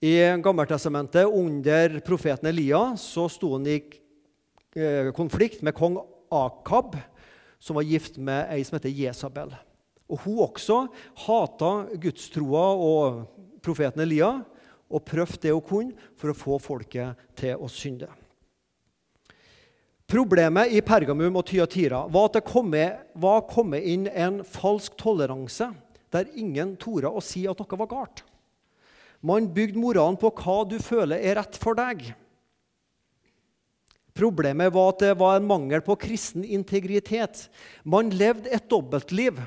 I 0.00 0.14
Gammeltestamentet, 0.40 1.28
under 1.28 1.98
profeten 2.06 2.48
Elia, 2.48 2.80
så 2.96 3.26
sto 3.28 3.50
han 3.52 3.66
i 3.68 3.74
eh, 3.76 5.10
konflikt 5.12 5.60
med 5.60 5.76
kong 5.76 5.98
Akab 6.32 6.96
som 7.60 7.76
var 7.76 7.84
gift 7.84 8.16
med 8.16 8.48
ei 8.48 8.64
som 8.64 8.78
heter 8.78 8.96
Jesabel. 8.96 9.52
Og 10.08 10.24
Hun 10.24 10.40
også 10.46 10.78
hata 11.26 11.72
gudstroa 12.00 12.64
og 12.72 13.20
profeten 13.60 14.06
Elia 14.06 14.32
og 14.88 15.04
prøvde 15.04 15.44
det 15.44 15.52
hun 15.52 15.68
kunne 15.68 16.10
for 16.16 16.32
å 16.32 16.38
få 16.46 16.58
folket 16.64 17.28
til 17.36 17.60
å 17.60 17.68
synde. 17.68 18.08
Problemet 20.12 20.74
i 20.76 20.82
Pergamum 20.84 21.38
og 21.40 21.46
Tyatira 21.48 22.02
var 22.12 22.26
at 22.28 22.34
det 22.36 22.88
var 23.16 23.46
kommet 23.48 23.86
inn 23.88 24.04
en 24.12 24.42
falsk 24.44 24.92
toleranse 25.00 25.70
der 26.12 26.26
ingen 26.36 26.74
torde 26.76 27.08
å 27.08 27.20
si 27.24 27.46
at 27.48 27.56
noe 27.56 27.78
var 27.80 27.88
galt. 27.88 28.20
Man 29.24 29.46
bygde 29.54 29.80
moralen 29.80 30.18
på 30.20 30.28
hva 30.36 30.56
du 30.68 30.76
føler 30.84 31.16
er 31.16 31.38
rett 31.38 31.56
for 31.56 31.78
deg. 31.78 32.10
Problemet 34.12 34.74
var 34.74 34.90
at 34.92 35.00
det 35.00 35.14
var 35.16 35.38
en 35.38 35.48
mangel 35.48 35.80
på 35.86 35.96
kristen 36.02 36.44
integritet. 36.44 37.46
Man 37.80 38.10
levde 38.12 38.52
et 38.52 38.66
dobbeltliv. 38.68 39.38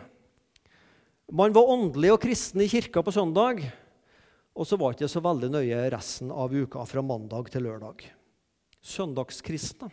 Man 1.30 1.54
var 1.54 1.70
åndelig 1.76 2.16
og 2.16 2.24
kristen 2.24 2.64
i 2.66 2.70
kirka 2.72 3.04
på 3.06 3.14
søndag, 3.14 3.62
og 4.58 4.66
så 4.66 4.80
var 4.82 4.96
det 4.96 5.04
ikke 5.04 5.14
så 5.14 5.22
veldig 5.28 5.52
nøye 5.60 5.84
resten 5.94 6.34
av 6.34 6.58
uka 6.58 6.88
fra 6.90 7.06
mandag 7.06 7.54
til 7.54 7.68
lørdag. 7.68 8.02
Søndagskristne. 8.82 9.92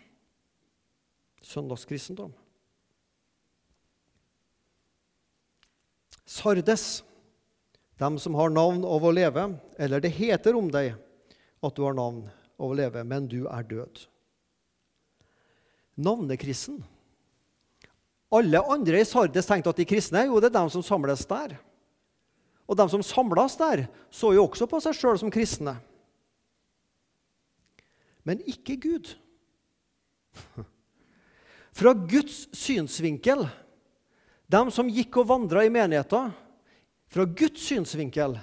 Søndagskristendom. 1.42 2.32
Sardes, 6.24 7.02
dem 8.00 8.16
som 8.22 8.38
har 8.38 8.54
navn 8.54 8.86
av 8.88 9.04
å 9.04 9.12
leve, 9.12 9.50
eller 9.76 10.00
det 10.00 10.14
heter 10.16 10.56
om 10.56 10.70
deg 10.72 10.94
at 11.62 11.76
du 11.76 11.82
har 11.84 11.98
navn 11.98 12.24
av 12.56 12.70
å 12.70 12.78
leve, 12.78 13.04
men 13.04 13.28
du 13.28 13.42
er 13.50 13.66
død 13.68 14.06
navnekristen. 15.94 16.82
Alle 18.32 18.62
andre 18.64 19.02
i 19.02 19.06
Sardes 19.06 19.48
tenkte 19.48 19.72
at 19.72 19.80
de 19.80 19.86
kristne 19.88 20.24
jo, 20.28 20.40
det 20.40 20.48
er 20.50 20.56
dem 20.56 20.70
som 20.72 20.84
samles 20.84 21.24
der. 21.28 21.58
Og 22.64 22.78
de 22.78 22.86
som 22.88 23.02
samles 23.04 23.58
der, 23.60 23.86
så 24.08 24.32
jo 24.32 24.46
også 24.46 24.68
på 24.70 24.80
seg 24.80 24.96
sjøl 24.96 25.18
som 25.20 25.32
kristne. 25.32 25.76
Men 28.24 28.40
ikke 28.48 28.78
Gud. 28.80 29.12
Fra 31.72 31.94
Guds 31.96 32.46
synsvinkel, 32.52 33.46
de 34.52 34.62
som 34.74 34.90
gikk 34.92 35.16
og 35.22 35.30
vandra 35.30 35.64
i 35.64 35.72
menigheten, 35.72 36.32
Fra 37.12 37.26
Guds 37.28 37.60
synsvinkel 37.60 38.38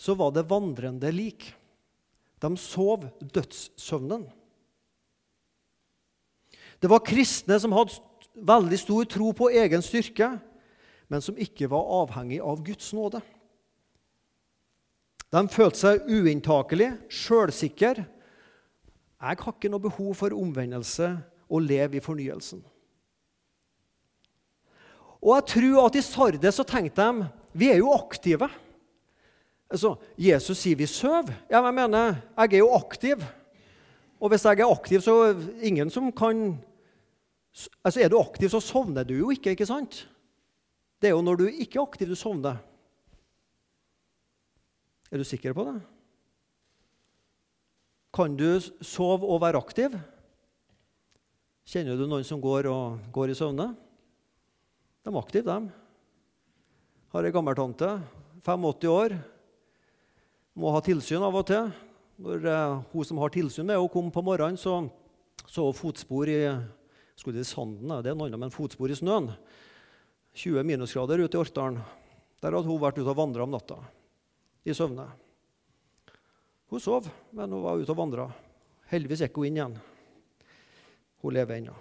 så 0.00 0.14
var 0.16 0.30
det 0.32 0.46
vandrende 0.48 1.10
lik. 1.12 1.50
De 2.40 2.48
sov 2.56 3.04
dødssøvnen. 3.20 4.22
Det 6.80 6.88
var 6.88 7.04
kristne 7.04 7.58
som 7.60 7.74
hadde 7.76 7.98
veldig 8.40 8.78
stor 8.80 9.04
tro 9.04 9.34
på 9.36 9.50
egen 9.52 9.84
styrke, 9.84 10.30
men 11.12 11.20
som 11.20 11.36
ikke 11.36 11.68
var 11.68 11.92
avhengig 12.00 12.40
av 12.40 12.62
Guds 12.64 12.88
nåde. 12.96 13.20
De 15.30 15.42
følte 15.52 15.78
seg 15.78 16.08
uinntakelige, 16.08 16.96
sjølsikre. 17.12 18.06
Jeg 19.20 19.42
har 19.44 19.52
ikke 19.52 19.68
noe 19.68 19.84
behov 19.84 20.14
for 20.22 20.32
omvendelse 20.32 21.12
og 21.50 21.64
leve 21.66 21.98
i 21.98 22.04
fornyelsen. 22.04 22.62
Og 25.20 25.34
jeg 25.36 25.46
tror 25.52 25.86
at 25.88 25.98
i 25.98 26.04
Sardes 26.04 26.56
så 26.56 26.64
tenkte 26.64 27.04
de 27.04 27.28
vi 27.60 27.68
er 27.72 27.80
jo 27.80 27.90
aktive. 27.92 28.46
Altså, 29.70 29.96
Jesus 30.18 30.62
sier 30.62 30.78
vi 30.78 30.86
sover. 30.86 31.34
Ja, 31.50 31.60
jeg 31.66 31.74
mener, 31.74 32.20
jeg 32.38 32.54
er 32.54 32.62
jo 32.62 32.70
aktiv. 32.76 33.22
Og 34.20 34.30
hvis 34.30 34.44
jeg 34.46 34.60
er 34.60 34.70
aktiv, 34.70 35.02
så 35.02 35.16
er 35.30 35.46
ingen 35.66 35.90
som 35.90 36.12
kan 36.12 36.58
Altså, 37.82 38.00
Er 38.00 38.08
du 38.08 38.20
aktiv, 38.20 38.48
så 38.48 38.60
sovner 38.60 39.02
du 39.02 39.14
jo 39.14 39.30
ikke. 39.30 39.50
ikke 39.50 39.66
sant? 39.66 40.08
Det 41.02 41.08
er 41.08 41.16
jo 41.16 41.22
når 41.22 41.36
du 41.36 41.46
ikke 41.48 41.80
er 41.80 41.82
aktiv, 41.82 42.06
du 42.08 42.14
sovner. 42.14 42.60
Er 45.10 45.18
du 45.18 45.24
sikker 45.24 45.52
på 45.52 45.64
det? 45.66 45.80
Kan 48.14 48.36
du 48.36 48.60
sove 48.82 49.26
og 49.26 49.40
være 49.42 49.58
aktiv? 49.58 49.98
Kjenner 51.70 51.94
du 51.94 52.08
noen 52.10 52.26
som 52.26 52.40
går, 52.42 52.66
og, 52.66 52.98
går 53.14 53.30
i 53.30 53.36
søvne? 53.38 53.68
De 55.06 55.12
er 55.12 55.18
aktive, 55.20 55.46
de. 55.46 55.70
Har 57.14 57.26
ei 57.26 57.34
gammeltante, 57.34 57.92
85 58.42 58.88
år, 58.90 59.14
må 60.58 60.72
ha 60.74 60.80
tilsyn 60.82 61.22
av 61.22 61.38
og 61.38 61.46
til. 61.46 61.70
Når 62.20 62.48
eh, 62.50 62.80
hun 62.90 63.06
som 63.06 63.20
har 63.22 63.30
tilsyn 63.30 63.68
med 63.68 63.78
henne, 63.78 63.92
kom 63.92 64.10
på 64.10 64.24
morgenen, 64.26 64.58
så 64.58 64.80
så 65.46 65.68
hun 65.68 65.74
fotspor 65.74 66.30
i 66.30 66.40
skulle 67.18 67.38
det 67.38 67.46
sanden, 67.48 67.90
det 68.02 68.10
er 68.10 68.16
noe 68.16 68.30
annet, 68.30 68.40
men 68.40 68.52
fotspor 68.54 68.90
i 68.90 68.96
snøen. 68.96 69.30
20 70.34 70.66
minusgrader 70.66 71.22
ute 71.22 71.36
i 71.36 71.40
Orkdalen. 71.40 71.80
Der 72.40 72.54
hadde 72.54 72.66
hun 72.66 72.80
vært 72.80 73.00
ute 73.00 73.10
og 73.10 73.18
vandra 73.18 73.44
om 73.44 73.52
natta 73.52 73.76
i 74.64 74.74
søvne. 74.76 75.08
Hun 76.70 76.82
sov, 76.82 77.08
men 77.34 77.50
hun 77.52 77.62
var 77.62 77.78
ute 77.78 77.92
og 77.92 77.98
vandra. 77.98 78.28
Heldigvis 78.90 79.24
gikk 79.26 79.38
hun 79.38 79.50
inn 79.50 79.58
igjen. 79.58 79.80
Hun 81.20 81.34
lever 81.36 81.58
ennå. 81.60 81.74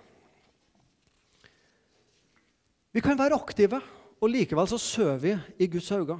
Vi 2.91 3.01
kan 3.05 3.17
være 3.19 3.37
aktive, 3.37 3.79
og 4.19 4.31
likevel 4.33 4.67
så 4.67 4.79
sover 4.81 5.21
vi 5.23 5.35
i 5.63 5.67
Guds 5.71 5.91
øyne. 5.95 6.17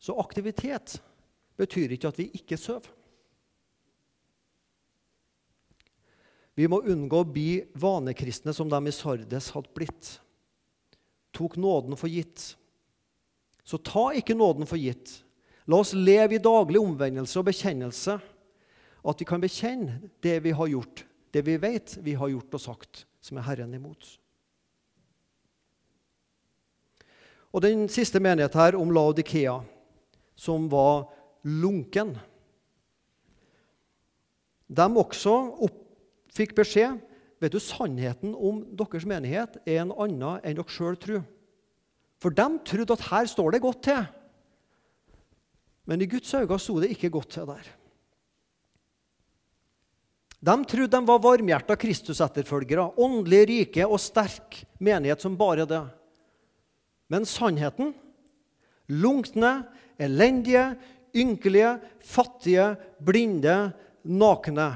Så 0.00 0.16
aktivitet 0.16 0.96
betyr 1.60 1.92
ikke 1.92 2.08
at 2.08 2.18
vi 2.18 2.30
ikke 2.38 2.56
sover. 2.56 2.88
Vi 6.56 6.66
må 6.68 6.80
unngå 6.82 7.22
å 7.22 7.28
bli 7.28 7.60
vanekristne 7.78 8.52
som 8.56 8.68
de 8.68 8.80
i 8.88 8.92
Sardes 8.92 9.50
hadde 9.54 9.72
blitt. 9.76 10.16
Tok 11.36 11.56
nåden 11.60 11.96
for 11.96 12.10
gitt. 12.10 12.54
Så 13.64 13.78
ta 13.78 14.10
ikke 14.16 14.36
nåden 14.36 14.68
for 14.68 14.80
gitt. 14.80 15.20
La 15.70 15.78
oss 15.80 15.94
leve 15.94 16.36
i 16.36 16.42
daglig 16.42 16.80
omvendelse 16.82 17.38
og 17.40 17.46
bekjennelse. 17.48 18.18
At 19.00 19.22
vi 19.22 19.28
kan 19.28 19.40
bekjenne 19.40 20.10
det 20.20 20.40
vi 20.44 20.52
har 20.52 20.68
gjort, 20.68 21.04
det 21.34 21.42
vi 21.46 21.56
vet 21.60 21.96
vi 22.02 22.16
har 22.18 22.32
gjort 22.32 22.56
og 22.56 22.62
sagt, 22.62 23.04
som 23.20 23.38
er 23.38 23.46
Herren 23.46 23.74
imot. 23.74 24.16
Og 27.50 27.62
Den 27.62 27.88
siste 27.90 28.20
menighet 28.22 28.54
her 28.54 28.78
om 28.78 28.92
Laodikea, 28.94 29.58
som 30.38 30.68
var 30.70 31.08
lunken. 31.42 32.14
De 34.70 34.86
også 34.86 35.34
opp, 35.66 35.78
fikk 36.30 36.54
beskjed 36.54 37.00
vet 37.40 37.54
du, 37.56 37.60
sannheten 37.62 38.34
om 38.36 38.62
deres 38.76 39.06
menighet 39.08 39.56
er 39.64 39.80
en 39.82 39.94
annen 39.96 40.42
enn 40.44 40.58
dere 40.58 40.70
sjøl 40.70 40.98
tror. 41.00 41.24
For 42.20 42.34
de 42.36 42.46
trodde 42.68 42.94
at 42.94 43.06
her 43.08 43.28
står 43.32 43.54
det 43.54 43.62
godt 43.64 43.82
til. 43.88 44.02
Men 45.88 46.04
i 46.04 46.08
Guds 46.10 46.34
øyne 46.36 46.58
sto 46.60 46.76
det 46.82 46.92
ikke 46.92 47.10
godt 47.10 47.32
til 47.34 47.48
der. 47.48 47.64
De 50.40 50.54
trodde 50.64 50.96
de 50.96 51.06
var 51.06 51.20
varmhjerta 51.20 51.76
Kristus-etterfølgere, 51.76 52.86
åndelig 52.96 53.42
rike 53.50 53.84
og 53.84 54.00
sterk 54.00 54.62
menighet 54.80 55.20
som 55.20 55.36
bare 55.36 55.66
det. 55.68 55.82
Men 57.12 57.26
sannheten 57.28 57.92
lunkne, 58.90 59.62
elendige, 59.98 60.74
ynkelige, 61.14 61.78
fattige, 62.00 62.74
blinde, 62.98 63.72
nakne. 64.02 64.72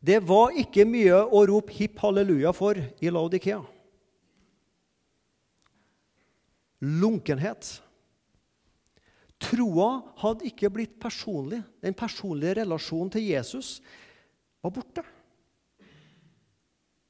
Det 0.00 0.20
var 0.26 0.54
ikke 0.58 0.86
mye 0.88 1.16
å 1.24 1.42
rope 1.48 1.74
hipp 1.74 1.98
halleluja 2.04 2.52
for 2.54 2.78
i 2.78 3.10
Laudikea. 3.10 3.62
Lunkenhet. 6.84 7.70
Troa 9.40 9.88
hadde 10.20 10.46
ikke 10.48 10.70
blitt 10.72 10.98
personlig. 11.00 11.62
Den 11.82 11.96
personlige 11.96 12.60
relasjonen 12.60 13.10
til 13.12 13.24
Jesus 13.32 13.78
var 14.66 14.74
borte. 14.74 15.04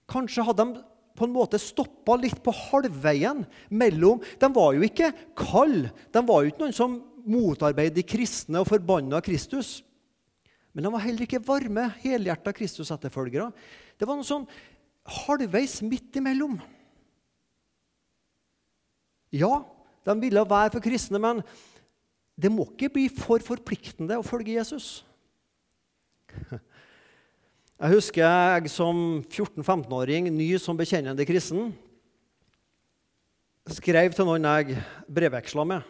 Kanskje 0.07 0.45
hadde 0.47 0.62
de 0.62 0.85
på 1.16 1.27
en 1.27 1.35
måte 1.35 1.59
stoppa 1.61 2.19
litt 2.21 2.38
på 2.45 2.53
halvveien 2.53 3.42
mellom 3.73 4.21
De 4.40 4.51
var 4.53 4.77
jo 4.77 4.85
ikke 4.85 5.11
kalde. 5.38 5.90
De 6.12 6.23
var 6.29 6.45
jo 6.45 6.53
ikke 6.53 6.64
noen 6.66 6.77
som 6.77 6.99
motarbeidet 7.27 7.97
de 7.99 8.07
kristne 8.07 8.61
og 8.62 8.69
forbanna 8.69 9.23
Kristus. 9.25 9.81
Men 10.77 10.85
de 10.85 10.92
var 10.92 11.05
heller 11.07 11.25
ikke 11.25 11.42
varme, 11.42 11.88
helhjerta 12.03 12.53
Kristus-etterfølgere. 12.55 13.49
Det 13.97 14.07
var 14.07 14.19
noe 14.19 14.29
sånn 14.29 14.45
halvveis 15.25 15.81
midt 15.87 16.19
imellom. 16.21 16.59
Ja, 19.35 19.64
de 20.07 20.14
ville 20.21 20.45
være 20.47 20.75
for 20.77 20.85
kristne, 20.85 21.19
men 21.23 21.40
det 22.37 22.53
må 22.53 22.69
ikke 22.69 22.92
bli 22.92 23.07
for 23.09 23.40
forpliktende 23.42 24.21
å 24.21 24.27
følge 24.27 24.59
Jesus. 24.59 25.01
Jeg 27.77 27.93
husker 27.93 28.23
jeg 28.25 28.71
som 28.73 29.01
14-15-åring, 29.29 30.31
ny 30.33 30.47
som 30.57 30.79
bekjennende 30.79 31.27
kristen, 31.29 31.75
skrev 33.69 34.15
til 34.17 34.25
noen 34.25 34.47
jeg 34.49 34.79
brevveksla 35.12 35.67
med. 35.69 35.85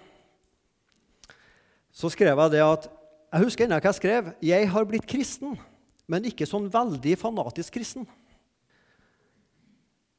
Så 1.95 2.11
skrev 2.11 2.35
jeg 2.43 2.55
det 2.57 2.65
at 2.65 2.89
jeg 2.91 3.45
husker 3.45 3.69
ennå 3.69 3.79
hva 3.79 3.93
jeg 3.93 4.01
skrev. 4.01 4.33
Jeg 4.43 4.67
har 4.73 4.89
blitt 4.91 5.07
kristen, 5.07 5.55
men 6.11 6.27
ikke 6.27 6.49
sånn 6.51 6.67
veldig 6.75 7.15
fanatisk 7.23 7.79
kristen. 7.79 8.03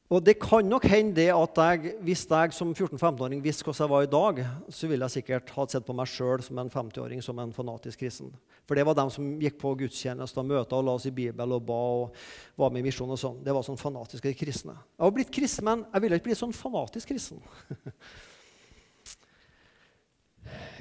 Og 0.08 0.22
det 0.24 0.38
kan 0.40 0.64
nok 0.64 0.86
hende 0.88 1.18
det 1.18 1.26
at 1.34 1.58
jeg, 1.60 1.90
hvis 2.00 2.22
jeg 2.30 2.54
som 2.56 2.70
14-15-åring 2.72 3.42
visste 3.44 3.66
hvordan 3.66 3.84
jeg 3.84 3.92
var 3.92 4.06
i 4.06 4.14
dag, 4.14 4.38
så 4.72 4.88
ville 4.88 5.04
jeg 5.04 5.18
sikkert 5.18 5.50
ha 5.52 5.66
sett 5.68 5.84
på 5.84 5.96
meg 5.96 6.08
sjøl 6.08 6.40
som 6.46 6.60
en 6.62 6.72
50-åring 6.72 7.20
som 7.24 7.36
en 7.42 7.52
fanatisk 7.52 8.00
kristen. 8.00 8.30
For 8.64 8.78
det 8.78 8.86
var 8.88 8.96
dem 8.96 9.12
som 9.12 9.26
gikk 9.42 9.58
på 9.60 9.74
gudstjenester 9.82 10.40
og 10.40 10.48
møter 10.48 10.80
og 10.80 10.88
la 10.88 10.96
oss 10.96 11.08
i 11.10 11.12
Bibelen 11.12 11.52
og 11.52 11.66
ba 11.68 11.80
og 11.98 12.16
var 12.56 12.72
med 12.72 12.80
i 12.80 12.88
misjon 12.88 13.12
og 13.12 13.20
sånn. 13.20 13.42
Det 13.44 13.52
var 13.52 13.68
sånn 13.68 13.80
fanatiske 13.80 14.32
kristne. 14.40 14.78
Jeg 14.96 15.04
har 15.04 15.14
blitt 15.18 15.34
kristen, 15.34 15.68
men 15.68 15.84
jeg 15.92 16.06
ville 16.06 16.22
ikke 16.22 16.30
bli 16.30 16.40
sånn 16.40 16.56
fanatisk 16.56 17.12
kristen. 17.12 17.44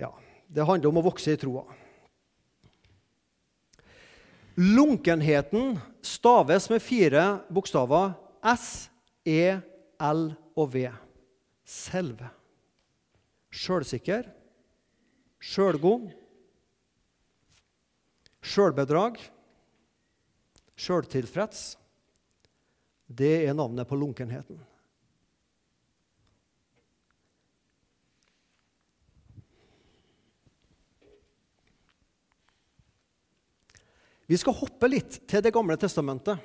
ja, 0.03 0.13
Det 0.47 0.63
handler 0.63 0.87
om 0.87 1.03
å 1.03 1.07
vokse 1.11 1.35
i 1.35 1.39
troa. 1.39 1.67
Lunkenheten 4.55 5.75
staves 5.99 6.71
med 6.71 6.79
fire 6.81 7.41
bokstaver 7.51 8.15
S, 8.55 8.87
E, 9.27 9.59
L 9.99 10.29
og 10.55 10.69
V. 10.71 10.85
Selv. 11.67 12.21
Sjølsikker, 13.51 14.29
sjølgod, 15.43 16.07
sjølbedrag, 18.39 19.19
sjøltilfreds. 20.79 21.65
Det 23.07 23.33
er 23.47 23.55
navnet 23.57 23.87
på 23.89 23.99
lunkenheten. 23.99 24.59
Vi 34.27 34.35
skal 34.35 34.55
hoppe 34.59 34.89
litt 34.91 35.21
til 35.27 35.43
Det 35.43 35.53
gamle 35.55 35.77
testamentet. 35.79 36.39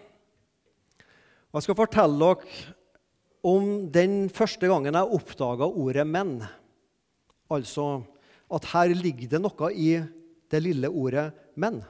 Og 1.53 1.61
jeg 1.61 1.67
skal 1.67 1.77
fortelle 1.77 2.17
dere 2.17 2.75
om 3.45 3.65
den 3.93 4.31
første 4.33 4.71
gangen 4.71 4.97
jeg 4.97 5.17
oppdaga 5.19 5.67
ordet 5.69 6.07
'menn'. 6.09 6.47
Altså 7.53 8.05
at 8.49 8.65
her 8.73 8.95
ligger 8.97 9.29
det 9.29 9.41
noe 9.43 9.69
i 9.77 10.01
det 10.49 10.63
lille 10.65 10.89
ordet 10.89 11.29
'menn'. 11.55 11.83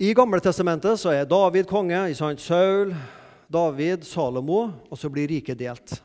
I 0.00 0.10
Gamle 0.14 0.40
testamentet 0.40 0.98
så 0.98 1.12
er 1.12 1.24
David 1.24 1.68
konge, 1.68 2.14
Saul, 2.14 2.94
David, 3.46 4.02
Salomo, 4.02 4.72
og 4.90 4.98
så 4.98 5.08
blir 5.08 5.28
riket 5.28 5.58
delt. 5.58 6.02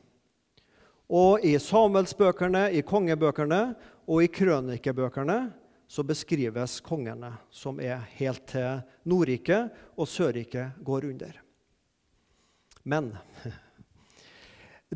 Og 1.10 1.39
i 1.45 1.58
Samuelsbøkene, 1.58 2.69
i 2.71 2.82
kongebøkene 2.82 3.73
og 4.06 4.23
i 4.23 4.28
krønikebøkene 4.28 5.54
så 5.88 6.04
beskrives 6.04 6.80
kongene, 6.86 7.32
som 7.54 7.80
er 7.80 8.04
helt 8.17 8.45
til 8.50 8.82
Nordriket 9.06 9.74
og 9.95 10.10
Sørriket 10.10 10.78
går 10.86 11.10
under. 11.12 11.41
Men 12.84 13.12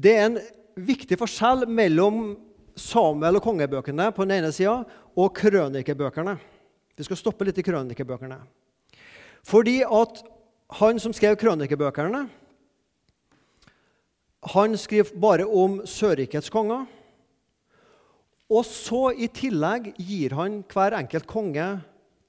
det 0.04 0.16
er 0.16 0.26
en 0.28 0.40
viktig 0.80 1.18
forskjell 1.20 1.68
mellom 1.70 2.38
Samuel 2.80 3.40
og 3.40 3.46
kongebøkene 3.46 4.10
på 4.16 4.26
den 4.26 4.40
ene 4.40 4.52
sida 4.56 4.82
og 5.20 5.34
krønikebøkene. 5.36 6.38
Vi 6.96 7.08
skal 7.08 7.20
stoppe 7.20 7.48
litt 7.48 7.60
i 7.60 7.66
krønikebøkene. 7.66 8.40
Fordi 9.48 9.82
at 9.86 10.22
han 10.80 11.00
som 11.02 11.16
skrev 11.16 11.38
krønikebøkene, 11.40 12.28
han 14.54 14.78
skriver 14.80 15.18
bare 15.20 15.46
om 15.48 15.82
Sørrikets 15.88 16.52
konger. 16.54 16.86
Og 18.50 18.66
så 18.66 19.12
i 19.14 19.30
tillegg 19.30 19.92
gir 20.02 20.34
han 20.38 20.62
hver 20.72 20.96
enkelt 20.98 21.28
konge 21.30 21.68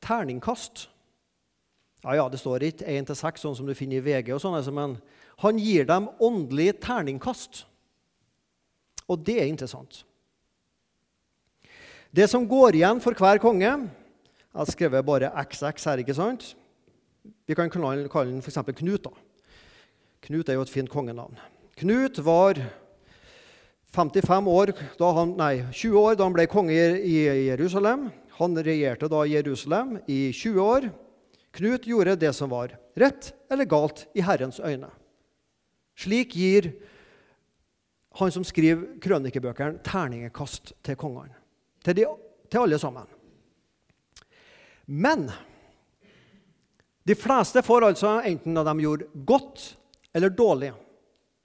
terningkast. 0.05 0.89
Ja, 2.05 2.17
ja, 2.17 2.29
Det 2.29 2.41
står 2.41 2.65
ikke 2.65 2.87
1 2.89 3.09
til 3.09 3.17
6, 3.17 3.41
sånn 3.41 3.57
som 3.57 3.67
du 3.67 3.75
finner 3.77 4.01
i 4.01 4.05
VG, 4.05 4.33
og 4.35 4.41
sånn, 4.41 4.57
altså, 4.57 4.73
men 4.73 4.97
han 5.41 5.59
gir 5.61 5.85
dem 5.89 6.09
åndelig 6.21 6.81
terningkast. 6.81 7.65
Og 9.09 9.21
det 9.25 9.41
er 9.41 9.49
interessant. 9.49 10.05
Det 12.13 12.29
som 12.29 12.47
går 12.49 12.77
igjen 12.77 13.01
for 13.01 13.15
hver 13.15 13.39
konge 13.39 13.69
Jeg 14.51 14.59
har 14.59 14.67
skrevet 14.67 15.07
bare 15.07 15.29
XX 15.47 15.85
her, 15.87 16.01
ikke 16.03 16.15
sant? 16.17 16.57
Vi 17.47 17.55
kan 17.55 17.71
kalle 17.71 18.09
den 18.11 18.43
f.eks. 18.43 18.59
Knut. 18.81 19.05
da. 19.05 19.13
Knut 20.27 20.49
er 20.49 20.57
jo 20.59 20.65
et 20.67 20.73
fint 20.73 20.91
kongenavn. 20.91 21.39
Knut 21.79 22.19
var 22.27 22.59
55 23.91 24.49
år, 24.49 24.73
han, 25.01 25.35
nei, 25.39 25.65
20 25.73 25.99
år 25.99 26.19
da 26.19 26.27
han 26.29 26.35
ble 26.35 26.47
konge 26.51 26.79
i 27.03 27.17
Jerusalem. 27.49 28.09
Han 28.39 28.55
regjerte 28.63 29.11
da 29.11 29.25
Jerusalem 29.27 29.97
i 30.07 30.31
20 30.33 30.61
år. 30.63 30.87
Knut 31.59 31.89
gjorde 31.91 32.15
det 32.21 32.31
som 32.37 32.53
var 32.53 32.77
rett 32.95 33.33
eller 33.51 33.67
galt 33.67 34.07
i 34.15 34.23
Herrens 34.23 34.61
øyne. 34.63 34.93
Slik 35.99 36.37
gir 36.39 36.71
han 38.19 38.33
som 38.33 38.47
skriver 38.47 38.99
krønikebøkene, 39.03 39.83
terningekast 39.87 40.73
til 40.87 40.99
kongene. 40.99 41.35
Til, 41.85 41.97
de, 41.97 42.07
til 42.51 42.63
alle 42.63 42.79
sammen. 42.79 43.11
Men 44.87 45.29
de 47.07 47.17
fleste 47.19 47.63
får 47.67 47.89
altså 47.91 48.17
enten 48.27 48.59
at 48.61 48.71
de 48.71 48.87
gjorde 48.87 49.11
godt 49.27 49.67
eller 50.15 50.31
dårlig. 50.35 50.73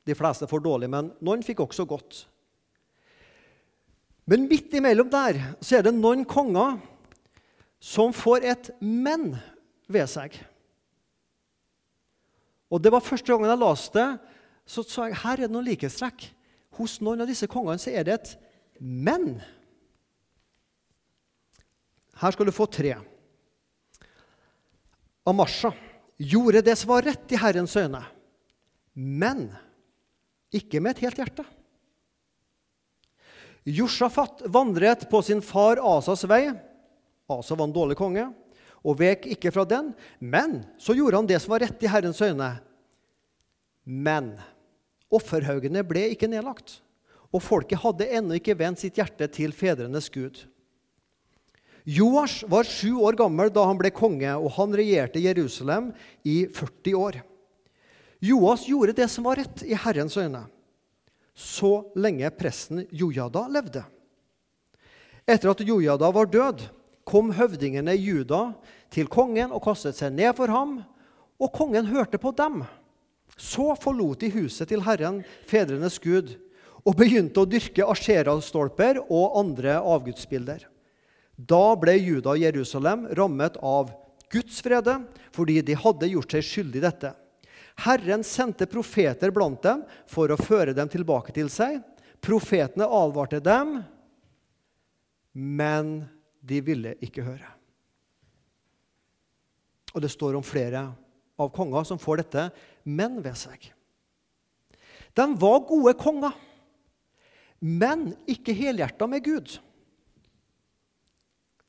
De 0.05 0.15
fleste 0.17 0.47
får 0.49 0.61
dårlig, 0.61 0.89
men 0.93 1.11
noen 1.25 1.43
fikk 1.45 1.63
også 1.65 1.85
godt. 1.89 2.25
Men 4.25 4.47
midt 4.49 4.73
imellom 4.73 5.09
der 5.11 5.37
så 5.61 5.79
er 5.79 5.85
det 5.85 5.93
noen 5.95 6.25
konger 6.25 6.79
som 7.81 8.13
får 8.15 8.47
et 8.49 8.69
men 8.81 9.35
ved 9.91 10.09
seg. 10.09 10.33
Og 12.73 12.81
det 12.81 12.91
var 12.93 13.05
Første 13.05 13.29
gangen 13.29 13.51
jeg 13.51 13.61
leste 13.61 13.99
det, 14.01 14.07
så 14.65 14.81
sa 14.81 15.09
jeg 15.09 15.19
her 15.21 15.37
er 15.37 15.45
det 15.45 15.53
noen 15.53 15.67
likhetstrekk. 15.67 16.25
Hos 16.79 16.97
noen 17.05 17.21
av 17.23 17.29
disse 17.29 17.47
kongene 17.47 17.79
så 17.79 17.93
er 17.93 18.07
det 18.07 18.15
et 18.15 18.31
men. 18.81 19.35
Her 22.19 22.33
skal 22.33 22.49
du 22.49 22.55
få 22.55 22.65
tre. 22.71 22.95
Amasha 25.25 25.71
gjorde 26.17 26.63
det 26.65 26.75
som 26.79 26.91
var 26.93 27.05
rett 27.05 27.31
i 27.33 27.39
Herrens 27.39 27.75
øyne, 27.77 28.01
men 28.93 29.47
ikke 30.55 30.81
med 30.81 30.95
et 30.95 31.05
helt 31.05 31.21
hjerte. 31.21 31.45
Josjafat 33.65 34.45
vandret 34.53 35.07
på 35.09 35.21
sin 35.25 35.41
far 35.41 35.81
Asas 35.81 36.23
vei. 36.29 36.53
Asa 37.25 37.55
var 37.57 37.65
en 37.65 37.73
dårlig 37.73 37.97
konge 37.97 38.27
og 38.85 38.99
vek 38.99 39.25
ikke 39.33 39.51
fra 39.53 39.65
den. 39.65 39.91
Men 40.21 40.61
så 40.77 40.93
gjorde 40.93 41.17
han 41.17 41.29
det 41.29 41.41
som 41.41 41.55
var 41.55 41.65
rett 41.65 41.81
i 41.81 41.89
Herrens 41.89 42.21
øyne. 42.21 42.51
Men 43.85 44.35
offerhaugene 45.13 45.81
ble 45.85 46.07
ikke 46.13 46.29
nedlagt, 46.29 46.79
og 47.33 47.41
folket 47.41 47.81
hadde 47.81 48.09
ennå 48.17 48.37
ikke 48.37 48.57
vendt 48.57 48.81
sitt 48.81 48.97
hjerte 48.99 49.27
til 49.33 49.53
fedrenes 49.55 50.11
Gud. 50.13 50.43
Joash 51.85 52.45
var 52.49 52.65
sju 52.65 52.97
år 53.05 53.17
gammel 53.17 53.51
da 53.53 53.65
han 53.69 53.77
ble 53.77 53.91
konge, 53.93 54.31
og 54.33 54.55
han 54.57 54.73
regjerte 54.73 55.21
Jerusalem 55.21 55.91
i 56.25 56.45
40 56.49 56.97
år. 56.97 57.19
Joas 58.25 58.65
gjorde 58.65 58.95
det 58.97 59.05
som 59.13 59.25
var 59.27 59.37
rett 59.41 59.61
i 59.65 59.77
Herrens 59.77 60.17
øyne 60.17 60.47
så 61.35 61.91
lenge 61.99 62.29
presten 62.31 62.85
Jojada 62.95 63.45
levde. 63.51 63.83
Etter 65.27 65.51
at 65.51 65.63
Jojada 65.65 66.09
var 66.15 66.29
død, 66.31 66.63
kom 67.05 67.33
høvdingene 67.35 67.93
i 67.93 68.01
Juda 68.01 68.55
til 68.93 69.09
kongen 69.11 69.51
og 69.53 69.63
kastet 69.65 69.97
seg 69.99 70.15
ned 70.15 70.33
for 70.37 70.49
ham, 70.49 70.79
og 71.41 71.51
kongen 71.53 71.89
hørte 71.91 72.17
på 72.21 72.31
dem. 72.37 72.63
Så 73.35 73.73
forlot 73.81 74.23
de 74.23 74.31
huset 74.31 74.69
til 74.71 74.85
Herren, 74.85 75.19
fedrenes 75.49 75.99
Gud, 75.99 76.37
og 76.85 76.95
begynte 76.99 77.41
å 77.41 77.49
dyrke 77.49 77.85
asherastolper 77.89 79.01
og 79.09 79.37
andre 79.41 79.79
avgudsbilder. 79.81 80.63
Da 81.35 81.75
ble 81.75 81.97
Juda 81.97 82.35
og 82.35 82.41
Jerusalem 82.45 83.09
rammet 83.17 83.57
av 83.59 83.91
Guds 84.31 84.61
frede 84.63 85.01
fordi 85.35 85.59
de 85.65 85.75
hadde 85.77 86.11
gjort 86.13 86.37
seg 86.37 86.45
skyldig 86.47 86.79
i 86.79 86.85
dette. 86.85 87.11
Herren 87.75 88.23
sendte 88.23 88.67
profeter 88.71 89.31
blant 89.35 89.61
dem 89.63 89.83
for 90.07 90.31
å 90.31 90.39
føre 90.39 90.73
dem 90.75 90.89
tilbake 90.91 91.33
til 91.35 91.49
seg. 91.51 91.81
Profetene 92.23 92.87
advarte 92.87 93.41
dem, 93.43 93.81
men 95.35 95.97
de 96.39 96.61
ville 96.63 96.95
ikke 97.03 97.25
høre. 97.25 97.49
Og 99.95 100.03
det 100.03 100.11
står 100.11 100.37
om 100.37 100.45
flere 100.45 100.87
av 101.39 101.51
konger 101.55 101.87
som 101.87 101.99
får 101.99 102.23
dette 102.23 102.47
men 102.87 103.19
ved 103.23 103.35
seg. 103.39 103.69
De 105.15 105.25
var 105.39 105.61
gode 105.67 105.93
konger, 105.99 106.33
men 107.59 108.09
ikke 108.27 108.55
helhjerta 108.55 109.07
med 109.07 109.23
Gud. 109.23 109.55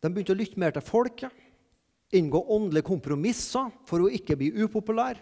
De 0.03 0.11
begynte 0.11 0.35
å 0.35 0.39
lytte 0.39 0.61
mer 0.61 0.75
til 0.75 0.85
folket, 0.87 1.31
inngå 2.15 2.43
åndelige 2.55 2.87
kompromisser 2.87 3.71
for 3.87 4.03
å 4.05 4.11
ikke 4.13 4.37
bli 4.39 4.53
upopulær. 4.63 5.19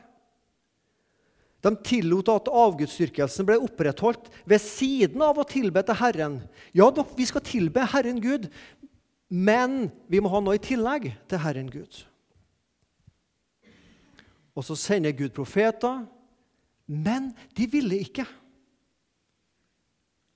De 1.65 1.73
tillot 1.87 2.29
at 2.29 2.51
avgudsdyrkelsen 2.53 3.47
ble 3.49 3.57
opprettholdt 3.65 4.29
ved 4.45 4.61
siden 4.61 5.23
av 5.25 5.39
å 5.41 5.47
tilbe 5.49 5.81
til 5.87 5.97
Herren. 5.97 6.39
Ja, 6.77 6.91
vi 7.17 7.27
skal 7.29 7.45
tilbe 7.47 7.87
Herren 7.95 8.21
Gud, 8.21 8.51
men 9.33 9.89
vi 10.13 10.21
må 10.21 10.33
ha 10.35 10.43
noe 10.45 10.59
i 10.59 10.63
tillegg 10.63 11.09
til 11.31 11.41
Herren 11.41 11.71
Gud. 11.73 12.05
Og 14.55 14.67
så 14.69 14.77
sender 14.79 15.17
Gud 15.17 15.33
profeter, 15.35 16.05
men 16.87 17.33
de 17.57 17.67
ville 17.73 17.97
ikke. 18.05 18.27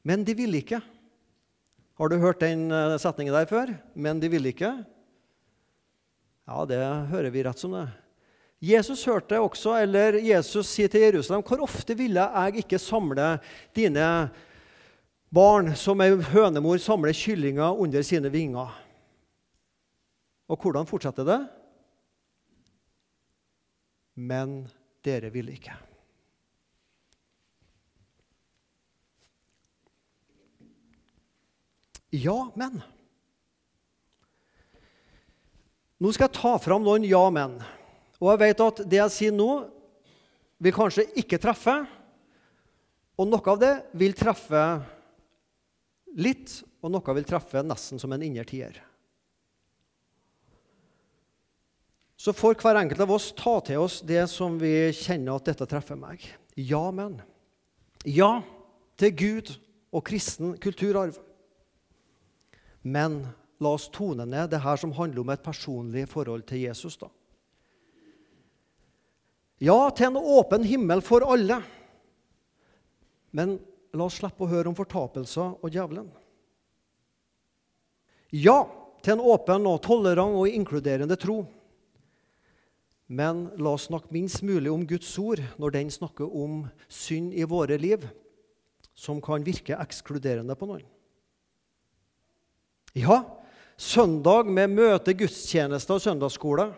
Men 0.09 0.25
de 0.25 0.33
ville 0.35 0.63
ikke. 0.63 0.81
Har 1.99 2.09
du 2.09 2.17
hørt 2.23 2.41
den 2.41 2.71
eh, 2.73 2.97
setningen 3.03 3.35
der 3.35 3.49
før? 3.51 3.75
Men 3.95 4.23
de 4.23 4.31
ville 4.33 4.55
ikke? 4.55 4.71
Ja, 6.49 6.65
det 6.65 6.79
hører 7.13 7.35
vi 7.35 7.43
rett 7.45 7.61
som 7.61 7.75
det. 7.77 7.89
Jesus 8.59 9.05
hørte 9.07 9.39
også, 9.39 9.77
eller 9.79 10.19
Jesus 10.19 10.67
sier 10.67 10.91
til 10.91 11.05
Jerusalem, 11.05 11.45
hvor 11.47 11.63
ofte 11.63 11.95
ville 11.95 12.25
jeg 12.25 12.65
ikke 12.65 12.81
samle 12.83 13.37
dine 13.77 14.07
barn 15.31 15.71
som 15.79 16.03
ei 16.03 16.17
hønemor 16.33 16.81
samler 16.83 17.15
kyllinger 17.15 17.79
under 17.79 18.03
sine 18.03 18.33
vinger? 18.35 18.73
Og 20.49 20.59
hvordan 20.59 20.89
fortsetter 20.91 21.29
det? 21.29 21.39
Men 24.19 24.65
dere 25.07 25.31
ville 25.31 25.55
ikke. 25.55 25.77
Ja, 32.11 32.41
men. 32.57 32.81
Nå 36.01 36.11
skal 36.11 36.27
jeg 36.27 36.41
ta 36.41 36.57
fram 36.63 36.83
noen 36.83 37.05
ja, 37.07 37.21
men. 37.31 37.61
Og 38.19 38.33
jeg 38.33 38.43
vet 38.43 38.65
at 38.65 38.83
det 38.91 39.01
jeg 39.01 39.15
sier 39.15 39.35
nå, 39.35 39.51
vil 40.59 40.75
kanskje 40.75 41.07
ikke 41.21 41.39
treffe. 41.39 41.75
Og 43.19 43.29
noe 43.31 43.53
av 43.53 43.61
det 43.63 43.73
vil 43.99 44.15
treffe 44.19 44.63
litt, 46.19 46.59
og 46.83 46.93
noe 46.95 47.15
vil 47.19 47.27
treffe 47.27 47.63
nesten 47.67 48.01
som 48.03 48.13
en 48.15 48.25
innertier. 48.27 48.81
Så 52.19 52.35
får 52.35 52.59
hver 52.59 52.81
enkelt 52.81 53.05
av 53.05 53.15
oss 53.15 53.31
ta 53.39 53.61
til 53.63 53.85
oss 53.85 54.01
det 54.03 54.25
som 54.31 54.57
vi 54.59 54.91
kjenner 54.91 55.39
at 55.39 55.53
dette 55.53 55.69
treffer 55.71 55.99
meg. 55.99 56.25
Ja, 56.59 56.89
men. 56.91 57.21
Ja 58.03 58.41
til 58.99 59.15
Gud 59.15 59.53
og 59.95 60.05
kristen 60.09 60.57
kulturarv. 60.59 61.19
Men 62.83 63.21
la 63.63 63.75
oss 63.75 63.89
tone 63.95 64.27
ned 64.27 64.51
det 64.53 64.63
her 64.65 64.79
som 64.81 64.95
handler 64.97 65.23
om 65.23 65.31
et 65.35 65.45
personlig 65.45 66.09
forhold 66.11 66.43
til 66.49 66.67
Jesus. 66.67 66.97
da. 66.97 67.09
Ja, 69.59 69.91
til 69.91 70.13
en 70.13 70.21
åpen 70.21 70.63
himmel 70.67 71.03
for 71.03 71.25
alle. 71.27 71.59
Men 73.35 73.59
la 73.97 74.07
oss 74.07 74.21
slippe 74.21 74.47
å 74.47 74.51
høre 74.51 74.71
om 74.71 74.77
fortapelser 74.79 75.59
og 75.59 75.73
djevelen. 75.75 76.09
Ja, 78.35 78.67
til 79.03 79.17
en 79.17 79.25
åpen 79.25 79.67
og 79.67 79.81
tolerant 79.87 80.37
og 80.39 80.53
inkluderende 80.53 81.17
tro. 81.19 81.41
Men 83.09 83.47
la 83.57 83.73
oss 83.73 83.89
snakke 83.89 84.13
minst 84.13 84.45
mulig 84.45 84.71
om 84.71 84.85
Guds 84.87 85.11
ord 85.19 85.41
når 85.57 85.75
den 85.79 85.91
snakker 85.91 86.29
om 86.29 86.67
synd 86.93 87.33
i 87.33 87.47
våre 87.49 87.79
liv, 87.81 88.05
som 88.93 89.23
kan 89.25 89.47
virke 89.47 89.79
ekskluderende 89.81 90.55
på 90.59 90.69
noen. 90.69 90.85
Ja, 92.99 93.23
søndag 93.81 94.51
med 94.53 94.75
møte, 94.77 95.15
gudstjeneste 95.17 95.97
og 95.97 96.05
søndagsskole 96.05 96.69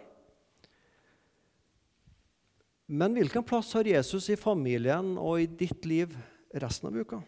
men 2.91 3.15
hvilken 3.15 3.45
plass 3.47 3.71
har 3.79 3.87
Jesus 3.87 4.27
i 4.35 4.39
familien 4.39 5.13
og 5.15 5.45
i 5.45 5.47
ditt 5.47 5.85
liv 5.87 6.11
resten 6.59 6.89
av 6.91 6.97
uka? 6.99 7.21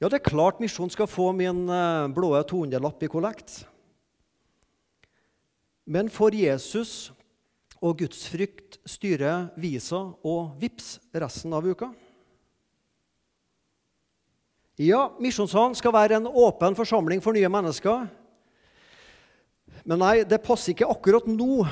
Ja, 0.00 0.08
det 0.08 0.22
er 0.22 0.30
klart 0.30 0.62
Misjon 0.62 0.88
skal 0.88 1.10
få 1.10 1.26
min 1.36 1.66
eh, 1.68 2.06
blå 2.16 2.32
200-lapp 2.48 3.04
i 3.04 3.10
kollekt. 3.12 3.58
Men 5.84 6.08
får 6.08 6.38
Jesus 6.38 6.94
og 7.84 8.00
gudsfrykt 8.00 8.78
styre 8.88 9.50
Visa 9.60 10.00
og 10.24 10.56
VIPS 10.60 10.94
resten 11.20 11.52
av 11.52 11.68
uka? 11.68 11.90
Ja, 14.80 15.10
Misjonssalen 15.20 15.76
skal 15.76 15.92
være 15.92 16.16
en 16.16 16.32
åpen 16.32 16.72
forsamling 16.78 17.20
for 17.20 17.36
nye 17.36 17.52
mennesker. 17.52 18.08
Men 19.84 20.00
nei, 20.00 20.22
det 20.24 20.40
passer 20.40 20.72
ikke 20.72 20.88
akkurat 20.88 21.28
nå 21.28 21.66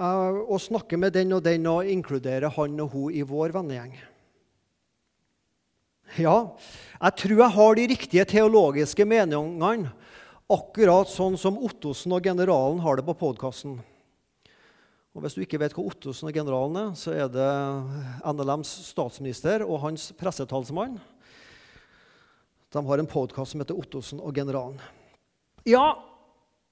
uh, 0.00 0.40
å 0.48 0.58
snakke 0.60 0.98
med 1.00 1.14
den 1.14 1.36
og 1.36 1.44
den 1.44 1.68
og 1.68 1.88
inkludere 1.88 2.50
han 2.56 2.80
og 2.82 2.94
hun 2.94 3.12
i 3.14 3.22
vår 3.26 3.54
vennegjeng. 3.54 3.92
Ja, 6.18 6.56
jeg 6.98 7.16
tror 7.20 7.36
jeg 7.38 7.54
har 7.54 7.76
de 7.78 7.86
riktige 7.92 8.24
teologiske 8.26 9.06
meningene, 9.06 9.92
akkurat 10.50 11.06
sånn 11.06 11.36
som 11.38 11.60
Ottosen 11.62 12.16
og 12.16 12.24
generalen 12.26 12.80
har 12.82 12.98
det 12.98 13.06
på 13.06 13.14
podkasten. 13.20 13.76
Og 15.14 15.22
Hvis 15.22 15.36
du 15.36 15.42
ikke 15.42 15.58
vet 15.58 15.74
hva 15.74 15.84
Ottosen 15.86 16.30
og 16.30 16.34
generalen 16.34 16.76
er, 16.80 16.90
så 16.98 17.14
er 17.14 17.30
det 17.30 17.46
NLMs 18.26 18.70
statsminister 18.88 19.62
og 19.66 19.82
hans 19.84 20.10
pressetalsmann. 20.18 20.98
De 22.70 22.82
har 22.86 23.02
en 23.02 23.10
podkast 23.10 23.54
som 23.54 23.62
heter 23.62 23.78
Ottosen 23.78 24.22
og 24.22 24.34
generalen. 24.34 24.78
Ja, 25.66 25.98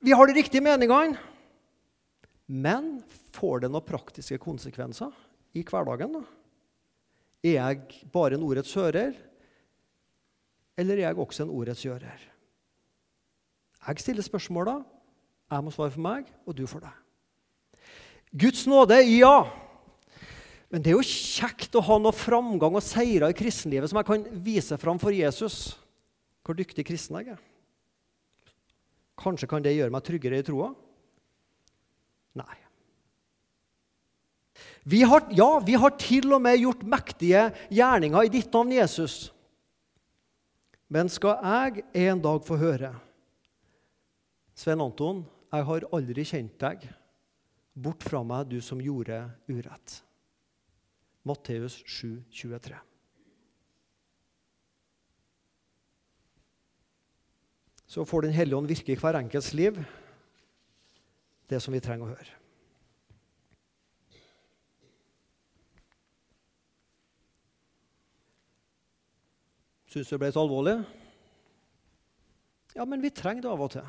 vi 0.03 0.15
har 0.15 0.31
de 0.31 0.37
riktige 0.39 0.63
meningene, 0.63 1.19
men 2.49 2.99
får 3.37 3.65
det 3.65 3.71
noen 3.71 3.85
praktiske 3.85 4.39
konsekvenser 4.41 5.13
i 5.57 5.63
hverdagen? 5.69 6.17
da? 6.17 6.25
Er 7.45 7.59
jeg 7.59 8.07
bare 8.13 8.39
en 8.39 8.47
ordets 8.47 8.73
hører, 8.75 9.13
eller 10.79 10.97
er 10.97 11.11
jeg 11.11 11.21
også 11.21 11.45
en 11.45 11.53
ordets 11.55 11.85
gjører? 11.85 12.25
Jeg 13.89 14.03
stiller 14.03 14.27
spørsmåla, 14.27 14.81
jeg 15.49 15.65
må 15.65 15.73
svare 15.73 15.93
for 15.95 16.05
meg, 16.05 16.33
og 16.49 16.57
du 16.57 16.65
for 16.69 16.83
deg. 16.83 17.85
Guds 18.37 18.67
nåde, 18.69 18.99
ja. 19.07 19.47
Men 20.69 20.83
det 20.85 20.91
er 20.93 20.99
jo 20.99 21.05
kjekt 21.07 21.77
å 21.79 21.85
ha 21.85 21.97
noe 22.01 22.13
framgang 22.13 22.75
og 22.77 22.85
seirer 22.85 23.33
i 23.33 23.37
kristenlivet 23.37 23.89
som 23.89 24.01
jeg 24.01 24.09
kan 24.09 24.27
vise 24.45 24.77
fram 24.81 25.01
for 25.01 25.15
Jesus. 25.15 25.79
Hvor 26.45 26.57
dyktig 26.59 26.85
kristen 26.89 27.17
jeg 27.21 27.37
er. 27.37 27.41
Kanskje 29.19 29.49
kan 29.51 29.65
det 29.65 29.77
gjøre 29.77 29.93
meg 29.93 30.05
tryggere 30.05 30.41
i 30.41 30.45
troa? 30.45 30.73
Nei. 32.37 32.57
Vi 34.89 35.03
har, 35.05 35.27
ja, 35.37 35.49
vi 35.61 35.75
har 35.77 35.97
til 36.01 36.33
og 36.33 36.41
med 36.43 36.61
gjort 36.63 36.85
mektige 36.89 37.49
gjerninger 37.69 38.25
i 38.25 38.33
ditt 38.33 38.53
navn, 38.55 38.73
Jesus. 38.73 39.17
Men 40.89 41.11
skal 41.13 41.45
jeg 41.45 41.85
en 42.09 42.23
dag 42.25 42.41
få 42.45 42.57
høre 42.57 42.95
Svein 44.59 44.81
Anton, 44.83 45.21
jeg 45.53 45.65
har 45.69 45.85
aldri 45.95 46.25
kjent 46.27 46.57
deg. 46.59 46.89
Bort 47.79 48.03
fra 48.03 48.25
meg, 48.27 48.49
du 48.51 48.59
som 48.65 48.81
gjorde 48.83 49.21
urett. 49.47 50.01
Matteus 51.29 51.77
7, 51.87 52.25
23. 52.35 52.81
Så 57.89 58.05
får 58.05 58.27
Den 58.27 58.35
hellige 58.35 58.59
ånd 58.59 58.69
virke 58.69 58.93
i 58.93 58.99
hver 58.99 59.21
enkelts 59.21 59.53
liv, 59.55 59.79
det 61.49 61.61
som 61.65 61.75
vi 61.75 61.81
trenger 61.83 62.07
å 62.07 62.13
høre. 62.13 62.35
Syns 69.89 70.11
du 70.11 70.15
det 70.15 70.21
ble 70.21 70.33
så 70.35 70.45
alvorlig? 70.45 70.77
Ja, 72.77 72.85
men 72.85 73.01
vi 73.01 73.11
trenger 73.11 73.47
det 73.47 73.51
av 73.51 73.65
og 73.65 73.73
til. 73.73 73.89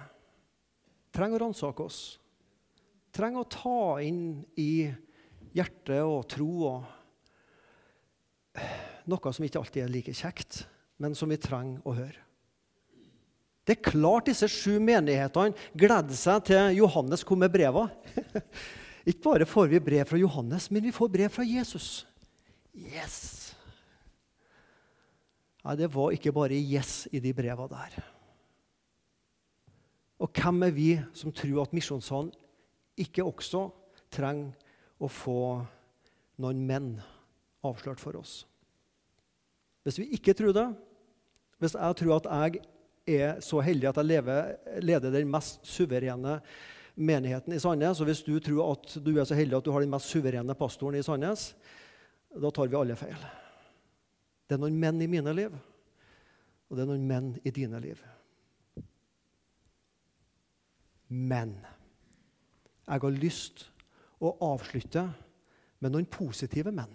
Trenger 1.14 1.42
å 1.42 1.44
ransake 1.44 1.84
oss. 1.84 2.00
Trenger 3.12 3.44
å 3.44 3.52
ta 3.52 3.82
inn 4.06 4.46
i 4.62 4.88
hjertet 5.58 6.00
og 6.06 6.24
tro 6.32 6.80
noe 9.10 9.34
som 9.34 9.46
ikke 9.46 9.60
alltid 9.60 9.84
er 9.84 9.92
like 9.92 10.16
kjekt, 10.16 10.64
men 11.02 11.16
som 11.18 11.32
vi 11.32 11.40
trenger 11.42 11.84
å 11.84 11.96
høre. 11.98 12.29
Det 13.70 13.76
er 13.76 13.86
klart 13.86 14.26
disse 14.26 14.48
sju 14.50 14.80
menighetene 14.82 15.54
gledde 15.78 16.16
seg 16.18 16.42
til 16.48 16.80
Johannes 16.80 17.22
kom 17.22 17.38
med 17.38 17.52
brevene. 17.54 17.94
ikke 19.10 19.22
bare 19.28 19.46
får 19.46 19.68
vi 19.70 19.82
brev 19.92 20.08
fra 20.10 20.18
Johannes, 20.18 20.72
men 20.74 20.82
vi 20.88 20.94
får 20.96 21.12
brev 21.14 21.30
fra 21.30 21.46
Jesus. 21.46 22.08
Yes! 22.74 23.20
Nei, 25.62 25.76
det 25.78 25.92
var 25.94 26.16
ikke 26.16 26.34
bare 26.34 26.58
yes 26.58 27.04
i 27.14 27.22
de 27.22 27.36
breva 27.38 27.68
der. 27.70 28.00
Og 30.18 30.34
hvem 30.34 30.66
er 30.66 30.74
vi 30.74 30.90
som 31.14 31.30
tror 31.30 31.62
at 31.62 31.78
Misjonssalen 31.78 32.34
ikke 32.98 33.28
også 33.28 33.68
trenger 34.10 34.50
å 34.98 35.12
få 35.14 35.38
noen 36.42 36.66
menn 36.66 36.90
avslørt 37.62 38.02
for 38.02 38.18
oss? 38.18 38.42
Hvis 39.86 40.02
vi 40.02 40.10
ikke 40.18 40.34
tror 40.34 40.58
det, 40.58 40.68
hvis 41.62 41.78
jeg 41.78 42.02
tror 42.02 42.18
at 42.18 42.34
jeg 42.34 42.66
er 43.10 43.40
så 43.44 43.62
heldig 43.64 43.90
at 43.90 44.00
jeg 44.02 44.10
lever, 44.10 44.54
leder 44.86 45.14
den 45.14 45.32
mest 45.32 45.66
suverene 45.68 46.40
menigheten 47.00 47.56
i 47.56 47.60
Sandnes, 47.62 48.02
og 48.02 48.10
hvis 48.10 48.24
du 48.26 48.34
tror 48.44 48.74
at 48.74 48.98
du 49.04 49.14
er 49.16 49.28
så 49.28 49.38
heldig 49.38 49.58
at 49.60 49.66
du 49.66 49.72
har 49.74 49.84
den 49.84 49.92
mest 49.94 50.12
suverene 50.12 50.56
pastoren 50.58 51.00
i 51.00 51.04
Sandnes, 51.06 51.54
da 52.30 52.52
tar 52.54 52.70
vi 52.70 52.78
alle 52.78 52.98
feil. 53.00 53.20
Det 54.50 54.58
er 54.58 54.62
noen 54.62 54.80
menn 54.82 55.02
i 55.02 55.10
mine 55.10 55.34
liv, 55.36 55.54
og 56.70 56.78
det 56.78 56.84
er 56.84 56.90
noen 56.90 57.08
menn 57.10 57.34
i 57.46 57.54
dine 57.54 57.80
liv. 57.82 58.02
Men 61.10 61.56
jeg 62.90 63.02
har 63.02 63.22
lyst 63.22 63.68
å 64.20 64.36
avslutte 64.50 65.08
med 65.80 65.94
noen 65.94 66.08
positive 66.10 66.74
menn. 66.76 66.94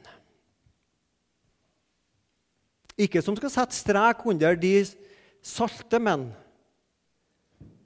Ikke 3.00 3.22
som 3.24 3.35
skal 3.38 3.50
sette 3.50 3.74
strek 3.74 4.22
under 4.29 4.55
de 4.59 4.77
salte 5.44 6.00
menn, 6.00 6.30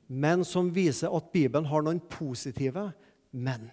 men 0.09 0.45
som 0.47 0.71
viser 0.73 1.13
at 1.13 1.33
Bibelen 1.35 1.69
har 1.69 1.85
noen 1.85 2.01
positive 2.01 2.89
menn. 3.35 3.69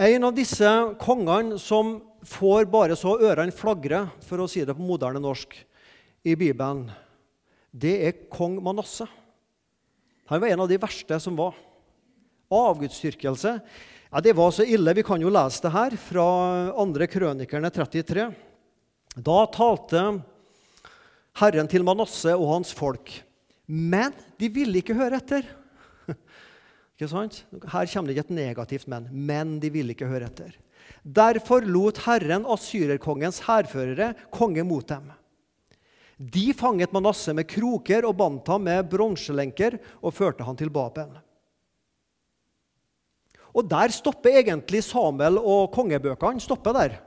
En 0.00 0.24
av 0.24 0.34
disse 0.36 0.68
kongene 1.00 1.58
som 1.60 1.98
får 2.24 2.66
bare 2.72 2.96
så 2.96 3.14
ørene 3.20 3.54
flagre, 3.54 4.06
for 4.24 4.40
å 4.40 4.48
si 4.48 4.64
det 4.64 4.76
på 4.76 4.84
moderne 4.84 5.20
norsk, 5.22 5.56
i 6.24 6.34
Bibelen, 6.36 6.86
det 7.72 7.94
er 8.04 8.18
kong 8.32 8.58
Manasseh. 8.64 9.08
Han 10.28 10.42
var 10.42 10.52
en 10.52 10.62
av 10.64 10.68
de 10.68 10.78
verste 10.80 11.16
som 11.22 11.38
var. 11.38 11.56
Avgudsdyrkelse 12.50 13.54
ja, 14.10 14.20
det 14.20 14.32
var 14.34 14.50
så 14.50 14.66
ille. 14.66 14.94
Vi 14.94 15.04
kan 15.06 15.22
jo 15.22 15.30
lese 15.30 15.62
det 15.62 15.70
her 15.70 15.94
fra 16.02 16.26
2. 16.74 17.06
Krønikerne 17.12 17.70
33. 17.70 18.24
Da 19.14 19.38
talte 19.54 20.02
Herren 21.38 21.68
til 21.70 21.84
Manasseh 21.86 22.34
og 22.34 22.56
hans 22.56 22.72
folk. 22.74 23.12
Men 23.70 24.14
de 24.40 24.48
ville 24.50 24.80
ikke 24.82 24.96
høre 24.98 25.20
etter. 25.20 25.46
Ikke 26.96 27.08
sant? 27.08 27.44
Her 27.70 27.86
kommer 27.92 28.10
det 28.10 28.16
ikke 28.16 28.26
et 28.26 28.34
negativt 28.34 28.88
men. 28.90 29.06
Men 29.12 29.54
de 29.62 29.70
ville 29.72 29.94
ikke 29.94 30.10
høre 30.10 30.26
etter. 30.26 30.56
Derfor 31.00 31.64
lot 31.64 32.02
Herren 32.04 32.44
asyrerkongens 32.50 33.40
hærførere 33.46 34.12
konge 34.34 34.64
mot 34.66 34.84
dem. 34.90 35.06
De 36.20 36.50
fanget 36.52 36.92
Manasseh 36.92 37.32
med 37.36 37.48
kroker 37.48 38.04
og 38.04 38.18
bandt 38.18 38.50
ham 38.52 38.66
med 38.66 38.90
bronselenker 38.92 39.78
og 40.02 40.12
førte 40.12 40.44
han 40.44 40.58
til 40.58 40.68
Babel. 40.68 41.14
Og 43.56 43.70
Der 43.70 43.88
stopper 43.88 44.42
egentlig 44.42 44.84
Samuel 44.84 45.38
og 45.38 45.72
kongebøkene. 45.72 46.40
stopper 46.40 46.72
der. 46.72 47.00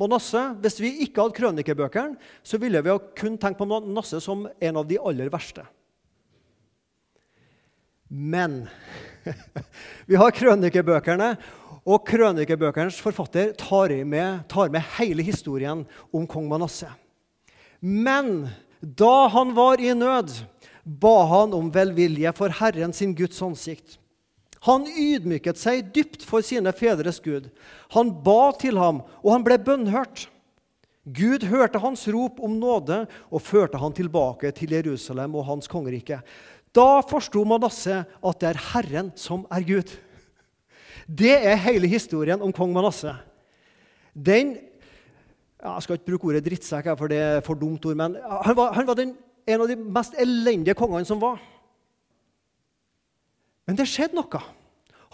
Manasseh, 0.00 0.54
Hvis 0.60 0.80
vi 0.80 0.94
ikke 1.04 1.20
hadde 1.20 1.36
krønikebøkene, 1.36 2.16
så 2.42 2.58
ville 2.58 2.80
vi 2.82 2.96
kun 3.20 3.36
tenkt 3.38 3.60
på 3.60 3.68
Manasse 3.68 4.20
som 4.24 4.46
en 4.48 4.80
av 4.80 4.88
de 4.88 4.98
aller 4.98 5.28
verste. 5.32 5.66
Men 8.10 8.64
vi 10.08 10.18
har 10.18 10.34
krønikebøkene, 10.34 11.34
og 11.84 12.02
krønikebøkenes 12.08 12.98
forfatter 13.00 13.52
tar 13.58 13.92
med, 14.04 14.42
tar 14.50 14.72
med 14.72 14.84
hele 14.98 15.24
historien 15.24 15.84
om 16.12 16.26
kong 16.28 16.48
Manasse. 16.50 16.90
Men 17.80 18.50
da 18.80 19.28
han 19.32 19.54
var 19.56 19.80
i 19.80 19.92
nød, 19.96 20.32
ba 20.84 21.16
han 21.30 21.54
om 21.56 21.70
velvilje 21.72 22.32
for 22.36 22.52
Herren 22.60 22.92
sin 22.96 23.14
Guds 23.16 23.40
ansikt. 23.44 23.99
Han 24.68 24.84
ydmyket 24.84 25.56
seg 25.56 25.88
dypt 25.94 26.24
for 26.28 26.44
sine 26.44 26.72
fedres 26.76 27.20
Gud. 27.24 27.48
Han 27.96 28.12
ba 28.24 28.52
til 28.60 28.76
ham, 28.80 29.00
og 29.24 29.32
han 29.32 29.46
ble 29.46 29.56
bønnhørt. 29.64 30.26
Gud 31.08 31.46
hørte 31.48 31.80
hans 31.80 32.04
rop 32.12 32.42
om 32.44 32.58
nåde 32.60 33.06
og 33.32 33.42
førte 33.42 33.80
han 33.80 33.94
tilbake 33.96 34.52
til 34.56 34.74
Jerusalem 34.76 35.38
og 35.40 35.46
hans 35.48 35.70
kongerike. 35.70 36.20
Da 36.76 37.00
forsto 37.08 37.42
Manasseh 37.48 38.04
at 38.04 38.42
det 38.42 38.50
er 38.50 38.64
Herren 38.74 39.10
som 39.18 39.46
er 39.50 39.64
Gud. 39.66 39.96
Det 41.08 41.32
er 41.34 41.58
hele 41.64 41.88
historien 41.90 42.42
om 42.44 42.52
kong 42.54 42.74
Manasseh. 42.76 43.16
Den 44.14 44.58
Jeg 45.60 45.82
skal 45.84 45.98
ikke 45.98 46.12
bruke 46.12 46.30
ordet 46.30 46.44
drittsekk, 46.46 46.86
for 46.96 47.12
det 47.12 47.18
er 47.20 47.42
for 47.44 47.58
dumt 47.58 47.84
ord, 47.84 47.96
men 47.96 48.14
han 48.16 48.56
var, 48.56 48.70
han 48.72 48.86
var 48.88 48.96
den, 48.96 49.10
en 49.44 49.60
av 49.60 49.68
de 49.68 49.74
mest 49.76 50.14
elendige 50.16 50.72
kongene 50.78 51.04
som 51.04 51.20
var. 51.20 51.36
Men 53.70 53.78
det 53.78 53.86
skjedde 53.86 54.18
noe. 54.18 54.38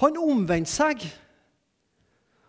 Han 0.00 0.14
omvendte 0.16 0.72
seg. 0.72 1.02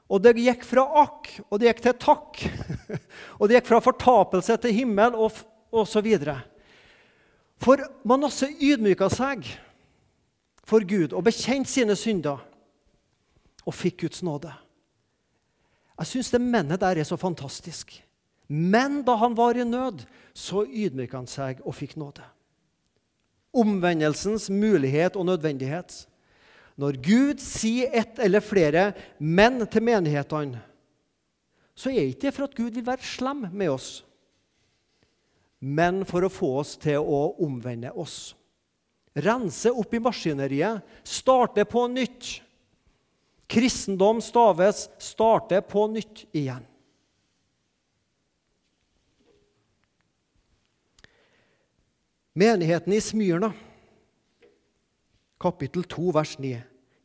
Og 0.07 0.21
det 0.23 0.37
gikk 0.39 0.61
fra 0.63 0.85
akk, 1.01 1.33
og 1.49 1.59
det 1.59 1.67
gikk 1.67 1.81
til 1.83 1.95
takk. 1.99 2.39
og 3.41 3.49
det 3.49 3.57
gikk 3.57 3.67
fra 3.67 3.81
fortapelse 3.83 4.55
til 4.63 4.71
himmel, 4.77 5.17
og, 5.19 5.35
og 5.67 5.83
så 5.83 5.99
videre. 6.05 6.37
For 7.59 7.83
Manasseh 8.07 8.55
ydmyka 8.69 9.09
seg 9.11 9.49
for 10.67 10.87
Gud 10.87 11.11
og 11.11 11.25
bekjente 11.27 11.73
sine 11.73 11.97
synder 11.99 12.39
og 13.67 13.75
fikk 13.75 14.05
Guds 14.05 14.23
nåde. 14.23 14.53
Jeg 15.97 16.11
syns 16.13 16.31
det 16.31 16.43
mennet 16.45 16.79
der 16.85 17.01
er 17.01 17.09
så 17.09 17.19
fantastisk. 17.19 17.97
Men 18.47 19.01
da 19.03 19.17
han 19.19 19.35
var 19.35 19.59
i 19.59 19.67
nød, 19.67 20.07
så 20.31 20.63
ydmyka 20.63 21.19
han 21.19 21.27
seg 21.27 21.59
og 21.67 21.75
fikk 21.75 21.99
nåde. 21.99 22.23
Omvendelsens 23.57 24.49
mulighet 24.53 25.17
og 25.17 25.25
nødvendighet. 25.25 26.05
Når 26.77 26.99
Gud 27.01 27.41
sier 27.41 27.89
ett 27.97 28.19
eller 28.21 28.43
flere 28.45 28.91
menn 29.17 29.63
til 29.65 29.85
menighetene, 29.85 30.61
så 31.77 31.89
er 31.89 32.09
ikke 32.09 32.27
det 32.27 32.33
for 32.35 32.47
at 32.47 32.57
Gud 32.57 32.73
vil 32.73 32.85
være 32.85 33.05
slem 33.05 33.45
med 33.53 33.69
oss, 33.69 33.89
men 35.61 36.03
for 36.05 36.25
å 36.25 36.31
få 36.33 36.51
oss 36.61 36.75
til 36.81 37.01
å 37.01 37.21
omvende 37.41 37.91
oss. 37.97 38.35
Rense 39.17 39.71
opp 39.73 39.93
i 39.93 40.01
maskineriet, 40.01 40.85
starte 41.05 41.65
på 41.65 41.87
nytt. 41.89 42.35
Kristendom 43.49 44.21
staves 44.21 44.89
'starte 44.99 45.61
på 45.61 45.87
nytt' 45.87 46.25
igjen. 46.33 46.65
Menigheten 52.37 52.93
i 52.93 53.01
Smyrna 53.01 53.49
kapittel 55.41 55.85
2, 55.85 56.11
vers 56.15 56.35
9. 56.41 56.57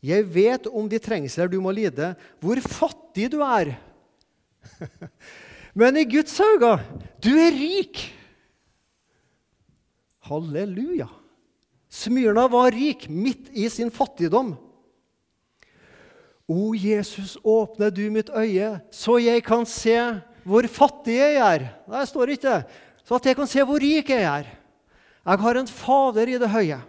Jeg 0.03 0.27
vet 0.35 0.67
om 0.67 0.89
de 0.91 0.99
trengsler 0.99 1.51
du 1.53 1.61
må 1.63 1.73
lide, 1.75 2.13
hvor 2.43 2.59
fattig 2.65 3.29
du 3.33 3.39
er. 3.45 3.75
Men 5.79 5.97
i 6.01 6.05
Guds 6.09 6.35
øyne, 6.43 6.75
du 7.23 7.31
er 7.39 7.55
rik. 7.55 8.03
Halleluja. 10.27 11.09
Smyrna 11.93 12.49
var 12.51 12.73
rik 12.75 13.07
midt 13.09 13.53
i 13.53 13.69
sin 13.71 13.93
fattigdom. 13.93 14.55
O 16.51 16.73
Jesus, 16.75 17.37
åpne 17.45 17.93
du 17.95 18.03
mitt 18.13 18.33
øye, 18.35 18.75
så 18.91 19.21
jeg 19.23 19.45
kan 19.47 19.65
se 19.69 19.97
hvor 20.43 20.67
fattig 20.67 21.21
jeg 21.21 21.39
er. 21.39 21.69
Det 21.87 22.09
står 22.11 22.35
ikke 22.35 22.65
Så 23.03 23.17
at 23.19 23.27
jeg 23.27 23.37
kan 23.37 23.49
se 23.51 23.65
hvor 23.67 23.81
rik 23.83 24.11
jeg 24.11 24.23
er. 24.23 24.62
Jeg 25.23 25.39
har 25.39 25.59
en 25.59 25.71
Fader 25.71 26.31
i 26.31 26.39
det 26.41 26.51
høye. 26.51 26.81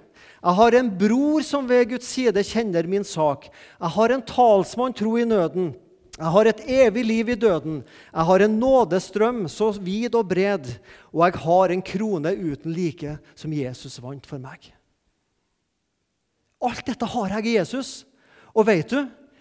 Jeg 0.44 0.58
har 0.58 0.76
en 0.76 0.90
bror 1.00 1.44
som 1.46 1.68
ved 1.70 1.94
Guds 1.94 2.10
side 2.10 2.44
kjenner 2.44 2.88
min 2.90 3.06
sak. 3.08 3.46
Jeg 3.80 3.96
har 3.96 4.12
en 4.12 4.26
talsmann 4.28 4.96
tro 4.98 5.16
i 5.22 5.26
nøden. 5.28 5.72
Jeg 6.18 6.30
har 6.30 6.50
et 6.50 6.64
evig 6.70 7.04
liv 7.06 7.30
i 7.34 7.40
døden. 7.40 7.82
Jeg 8.12 8.28
har 8.30 8.44
en 8.44 8.60
nådestrøm 8.60 9.46
så 9.50 9.72
vid 9.82 10.14
og 10.16 10.28
bred, 10.30 10.68
og 11.14 11.24
jeg 11.26 11.42
har 11.46 11.74
en 11.74 11.82
krone 11.82 12.34
uten 12.38 12.74
like 12.74 13.18
som 13.36 13.54
Jesus 13.54 13.98
vant 14.02 14.28
for 14.30 14.42
meg. 14.42 14.74
Alt 16.64 16.86
dette 16.86 17.10
har 17.16 17.38
jeg 17.38 17.48
i 17.50 17.56
Jesus. 17.58 18.04
Og 18.54 18.68
vet 18.68 18.90
du, 18.90 19.00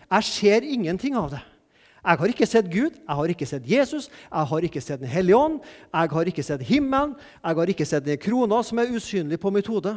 jeg 0.08 0.24
ser 0.28 0.64
ingenting 0.64 1.16
av 1.16 1.32
det. 1.34 1.42
Jeg 2.02 2.18
har 2.18 2.32
ikke 2.32 2.46
sett 2.50 2.70
Gud, 2.70 2.96
jeg 2.98 3.16
har 3.16 3.30
ikke 3.30 3.46
sett 3.46 3.66
Jesus, 3.68 4.08
jeg 4.26 4.46
har 4.50 4.64
ikke 4.66 4.80
sett 4.82 5.00
Den 5.00 5.08
hellige 5.08 5.38
ånd, 5.38 5.60
jeg 5.92 6.10
har 6.10 6.30
ikke 6.30 6.42
sett 6.42 6.62
himmelen, 6.66 7.12
jeg 7.44 7.58
har 7.58 7.70
ikke 7.70 7.86
sett 7.86 8.04
den 8.04 8.18
krona 8.18 8.62
som 8.66 8.80
er 8.82 8.90
usynlig 8.90 9.38
på 9.38 9.52
mitt 9.54 9.70
hode. 9.70 9.94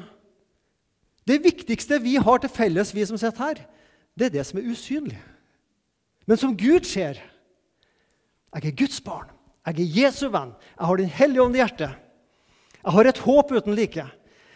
Det 1.26 1.40
viktigste 1.42 1.98
vi 2.04 2.20
har 2.22 2.38
til 2.38 2.54
felles, 2.54 2.94
vi 2.94 3.06
som 3.10 3.18
sitter 3.18 3.42
her, 3.42 3.64
det 4.14 4.28
er 4.28 4.36
det 4.38 4.46
som 4.46 4.60
er 4.62 4.70
usynlig. 4.70 5.18
Men 6.30 6.38
som 6.38 6.54
Gud 6.58 6.86
ser. 6.86 7.18
Jeg 8.54 8.70
er 8.70 8.78
Guds 8.78 9.02
barn. 9.02 9.30
Jeg 9.66 9.82
er 9.82 9.98
Jesu 10.00 10.28
venn. 10.30 10.54
Jeg 10.78 10.86
har 10.86 10.98
Den 10.98 11.10
hellige 11.10 11.42
ånd 11.42 11.56
i 11.56 11.62
hjertet. 11.62 11.98
Jeg 12.86 12.94
har 12.94 13.10
et 13.10 13.18
håp 13.26 13.52
uten 13.52 13.76
like. 13.76 14.06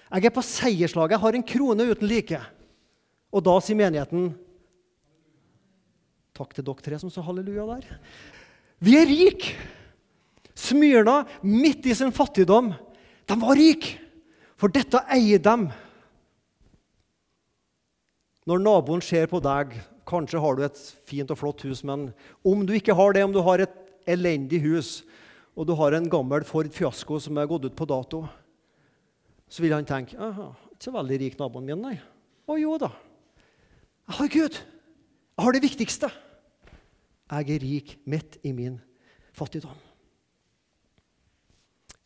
Jeg 0.09 0.25
er 0.25 0.33
på 0.33 0.45
seierslaget. 0.45 1.17
Jeg 1.17 1.19
har 1.19 1.33
en 1.33 1.43
krone 1.43 1.89
uten 1.89 2.07
like. 2.07 2.39
Og 3.33 3.43
da 3.45 3.57
sier 3.62 3.77
menigheten 3.77 4.31
Takk 6.39 6.56
til 6.56 6.63
dere 6.63 6.86
tre 6.86 6.99
som 7.02 7.12
sa 7.12 7.23
halleluja 7.25 7.65
der. 7.67 7.88
Vi 8.80 8.95
er 8.95 9.10
rike! 9.10 9.58
Smyrna, 10.60 11.23
midt 11.43 11.88
i 11.88 11.95
sin 11.95 12.13
fattigdom, 12.15 12.71
de 13.28 13.36
var 13.39 13.60
rike! 13.60 13.97
For 14.60 14.71
dette 14.71 14.99
eier 15.12 15.39
dem. 15.39 15.69
Når 18.47 18.63
naboen 18.63 19.04
ser 19.04 19.30
på 19.32 19.39
deg 19.43 19.78
Kanskje 20.10 20.39
har 20.41 20.56
du 20.58 20.63
et 20.65 20.80
fint 21.06 21.30
og 21.30 21.38
flott 21.38 21.62
hus, 21.67 21.84
men 21.86 22.08
om 22.41 22.63
du 22.65 22.71
ikke 22.73 22.95
har 22.97 23.13
det, 23.13 23.21
om 23.21 23.34
du 23.36 23.43
har 23.45 23.62
et 23.62 23.75
elendig 24.10 24.58
hus, 24.63 25.04
og 25.54 25.67
du 25.69 25.75
har 25.78 25.93
en 25.93 26.08
gammel 26.10 26.41
Ford 26.49 26.65
Fiasko 26.73 27.19
som 27.21 27.38
er 27.38 27.45
gått 27.52 27.67
ut 27.67 27.75
på 27.78 27.86
dato, 27.86 28.23
så 29.45 29.62
vil 29.62 29.75
han 29.75 29.86
tenke 29.86 30.17
aha, 30.17 30.47
ikke 30.73 30.88
så 30.88 30.95
veldig 30.95 31.19
rik 31.21 31.38
naboen 31.38 31.69
min, 31.69 31.84
nei. 31.86 31.99
Å 32.49 32.58
jo 32.58 32.73
da. 32.82 32.89
Jeg 34.10 34.17
har 34.17 34.34
Gud. 34.34 34.58
Jeg 34.58 35.45
har 35.45 35.54
det 35.54 35.63
viktigste. 35.67 36.10
Jeg 37.29 37.53
er 37.55 37.61
rik 37.61 37.97
midt 38.09 38.39
i 38.43 38.51
min 38.55 38.79
fattigdom. 39.37 39.77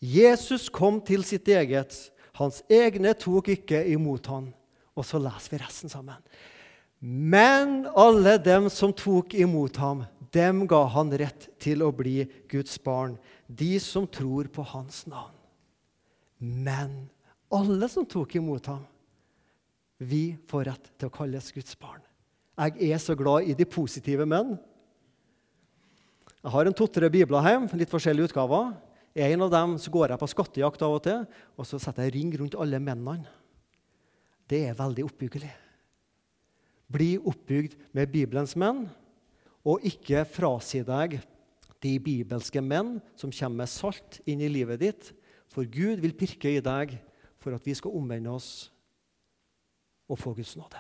Jesus 0.03 0.67
kom 0.67 0.99
til 1.01 1.23
sitt 1.23 1.47
eget. 1.47 1.95
Hans 2.36 2.59
egne 2.67 3.13
tok 3.15 3.53
ikke 3.53 3.86
imot 3.93 4.27
ham. 4.27 4.49
Og 4.99 5.07
så 5.07 5.21
leser 5.21 5.55
vi 5.55 5.62
resten 5.63 5.91
sammen. 5.91 6.19
Men 7.03 7.86
alle 7.99 8.38
dem 8.39 8.69
som 8.71 8.93
tok 8.95 9.33
imot 9.36 9.79
ham, 9.79 10.03
dem 10.33 10.63
ga 10.67 10.83
han 10.91 11.12
rett 11.19 11.49
til 11.62 11.83
å 11.83 11.91
bli 11.95 12.23
Guds 12.51 12.77
barn, 12.83 13.17
de 13.47 13.75
som 13.83 14.07
tror 14.07 14.47
på 14.51 14.63
hans 14.73 15.03
navn. 15.07 15.36
Men 16.39 16.95
alle 17.53 17.89
som 17.91 18.07
tok 18.07 18.36
imot 18.39 18.67
ham, 18.71 18.83
vi 20.03 20.36
får 20.49 20.67
rett 20.67 20.89
til 20.97 21.12
å 21.12 21.15
kalles 21.15 21.51
Guds 21.55 21.75
barn. 21.79 22.01
Jeg 22.59 22.91
er 22.91 23.01
så 23.01 23.15
glad 23.17 23.47
i 23.49 23.55
de 23.57 23.67
positive 23.67 24.27
menn. 24.29 24.55
Jeg 26.43 26.51
har 26.51 26.67
en 26.67 26.75
to-tre 26.75 27.08
bibler 27.08 27.45
hjemme, 27.47 27.69
litt 27.79 27.91
forskjellige 27.91 28.27
utgaver. 28.27 28.73
En 29.15 29.45
av 29.45 29.51
dem 29.53 29.77
så 29.79 29.91
går 29.93 30.12
jeg 30.12 30.19
på 30.19 30.27
skattejakt 30.27 30.82
av 30.84 30.97
og 30.97 31.03
til, 31.06 31.21
og 31.56 31.67
så 31.69 31.79
setter 31.79 32.10
jeg 32.10 32.17
ring 32.17 32.34
rundt 32.41 32.58
alle 32.60 32.82
mennene. 32.84 33.23
Det 34.49 34.65
er 34.67 34.75
veldig 34.75 35.06
oppbyggelig. 35.08 35.53
Bli 36.91 37.13
oppbygd 37.17 37.77
med 37.95 38.12
Bibelens 38.12 38.58
menn, 38.60 38.84
og 39.63 39.88
ikke 39.88 40.25
frasi 40.27 40.84
deg 40.84 41.21
de 41.84 41.95
bibelske 42.03 42.60
menn 42.60 42.97
som 43.15 43.32
kommer 43.32 43.63
med 43.63 43.71
salt 43.71 44.19
inn 44.27 44.43
i 44.43 44.51
livet 44.51 44.84
ditt. 44.84 45.10
For 45.47 45.63
Gud 45.63 46.03
vil 46.03 46.15
pirke 46.17 46.58
i 46.58 46.63
deg 46.63 46.97
for 47.39 47.56
at 47.56 47.63
vi 47.63 47.75
skal 47.77 47.95
omvende 47.95 48.36
oss 48.36 48.67
og 50.12 50.19
få 50.19 50.36
Guds 50.36 50.58
nåde. 50.60 50.79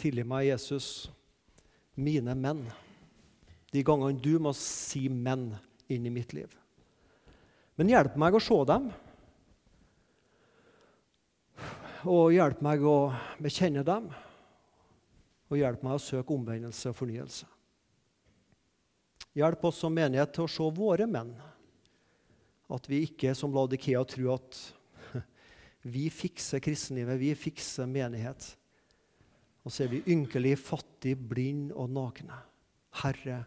Tilgi 0.00 0.24
meg, 0.24 0.48
Jesus, 0.48 1.10
mine 2.00 2.32
menn, 2.32 2.64
de 3.70 3.84
gangene 3.86 4.20
du 4.20 4.38
må 4.38 4.52
si 4.56 5.08
'men' 5.08 5.54
inn 5.88 6.06
i 6.06 6.10
mitt 6.10 6.32
liv. 6.32 6.50
Men 7.76 7.88
hjelp 7.88 8.16
meg 8.16 8.34
å 8.34 8.42
se 8.42 8.58
dem 8.66 8.90
og 12.08 12.32
hjelp 12.32 12.62
meg 12.64 12.82
å 12.86 13.12
bekjenne 13.42 13.84
dem. 13.84 14.08
Og 15.50 15.58
hjelp 15.58 15.82
meg 15.84 15.96
å 15.96 16.02
søke 16.02 16.32
omvendelse 16.32 16.92
og 16.92 16.96
fornyelse. 16.96 17.48
Hjelp 19.36 19.64
oss 19.68 19.80
som 19.82 19.94
menighet 19.94 20.32
til 20.34 20.46
å 20.46 20.50
se 20.50 20.68
våre 20.74 21.06
menn. 21.10 21.34
At 22.70 22.86
vi 22.88 23.02
ikke 23.06 23.34
som 23.36 23.52
Laudikea 23.54 24.02
tror 24.08 24.38
at 24.38 24.58
vi 25.94 26.08
fikser 26.14 26.62
kristenlivet, 26.62 27.20
vi 27.20 27.34
fikser 27.38 27.90
menighet. 27.90 28.46
Og 29.66 29.74
så 29.74 29.84
er 29.84 29.92
vi 29.92 30.04
ynkelig, 30.14 30.56
fattig, 30.62 31.16
blind 31.18 31.74
og 31.76 31.90
nakne. 31.92 32.38
Herre, 33.02 33.42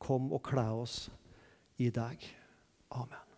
kom 0.00 0.32
og 0.32 0.42
kle 0.50 0.66
oss 0.82 1.08
i 1.78 1.90
deg. 1.94 2.24
Amen. 2.90 3.29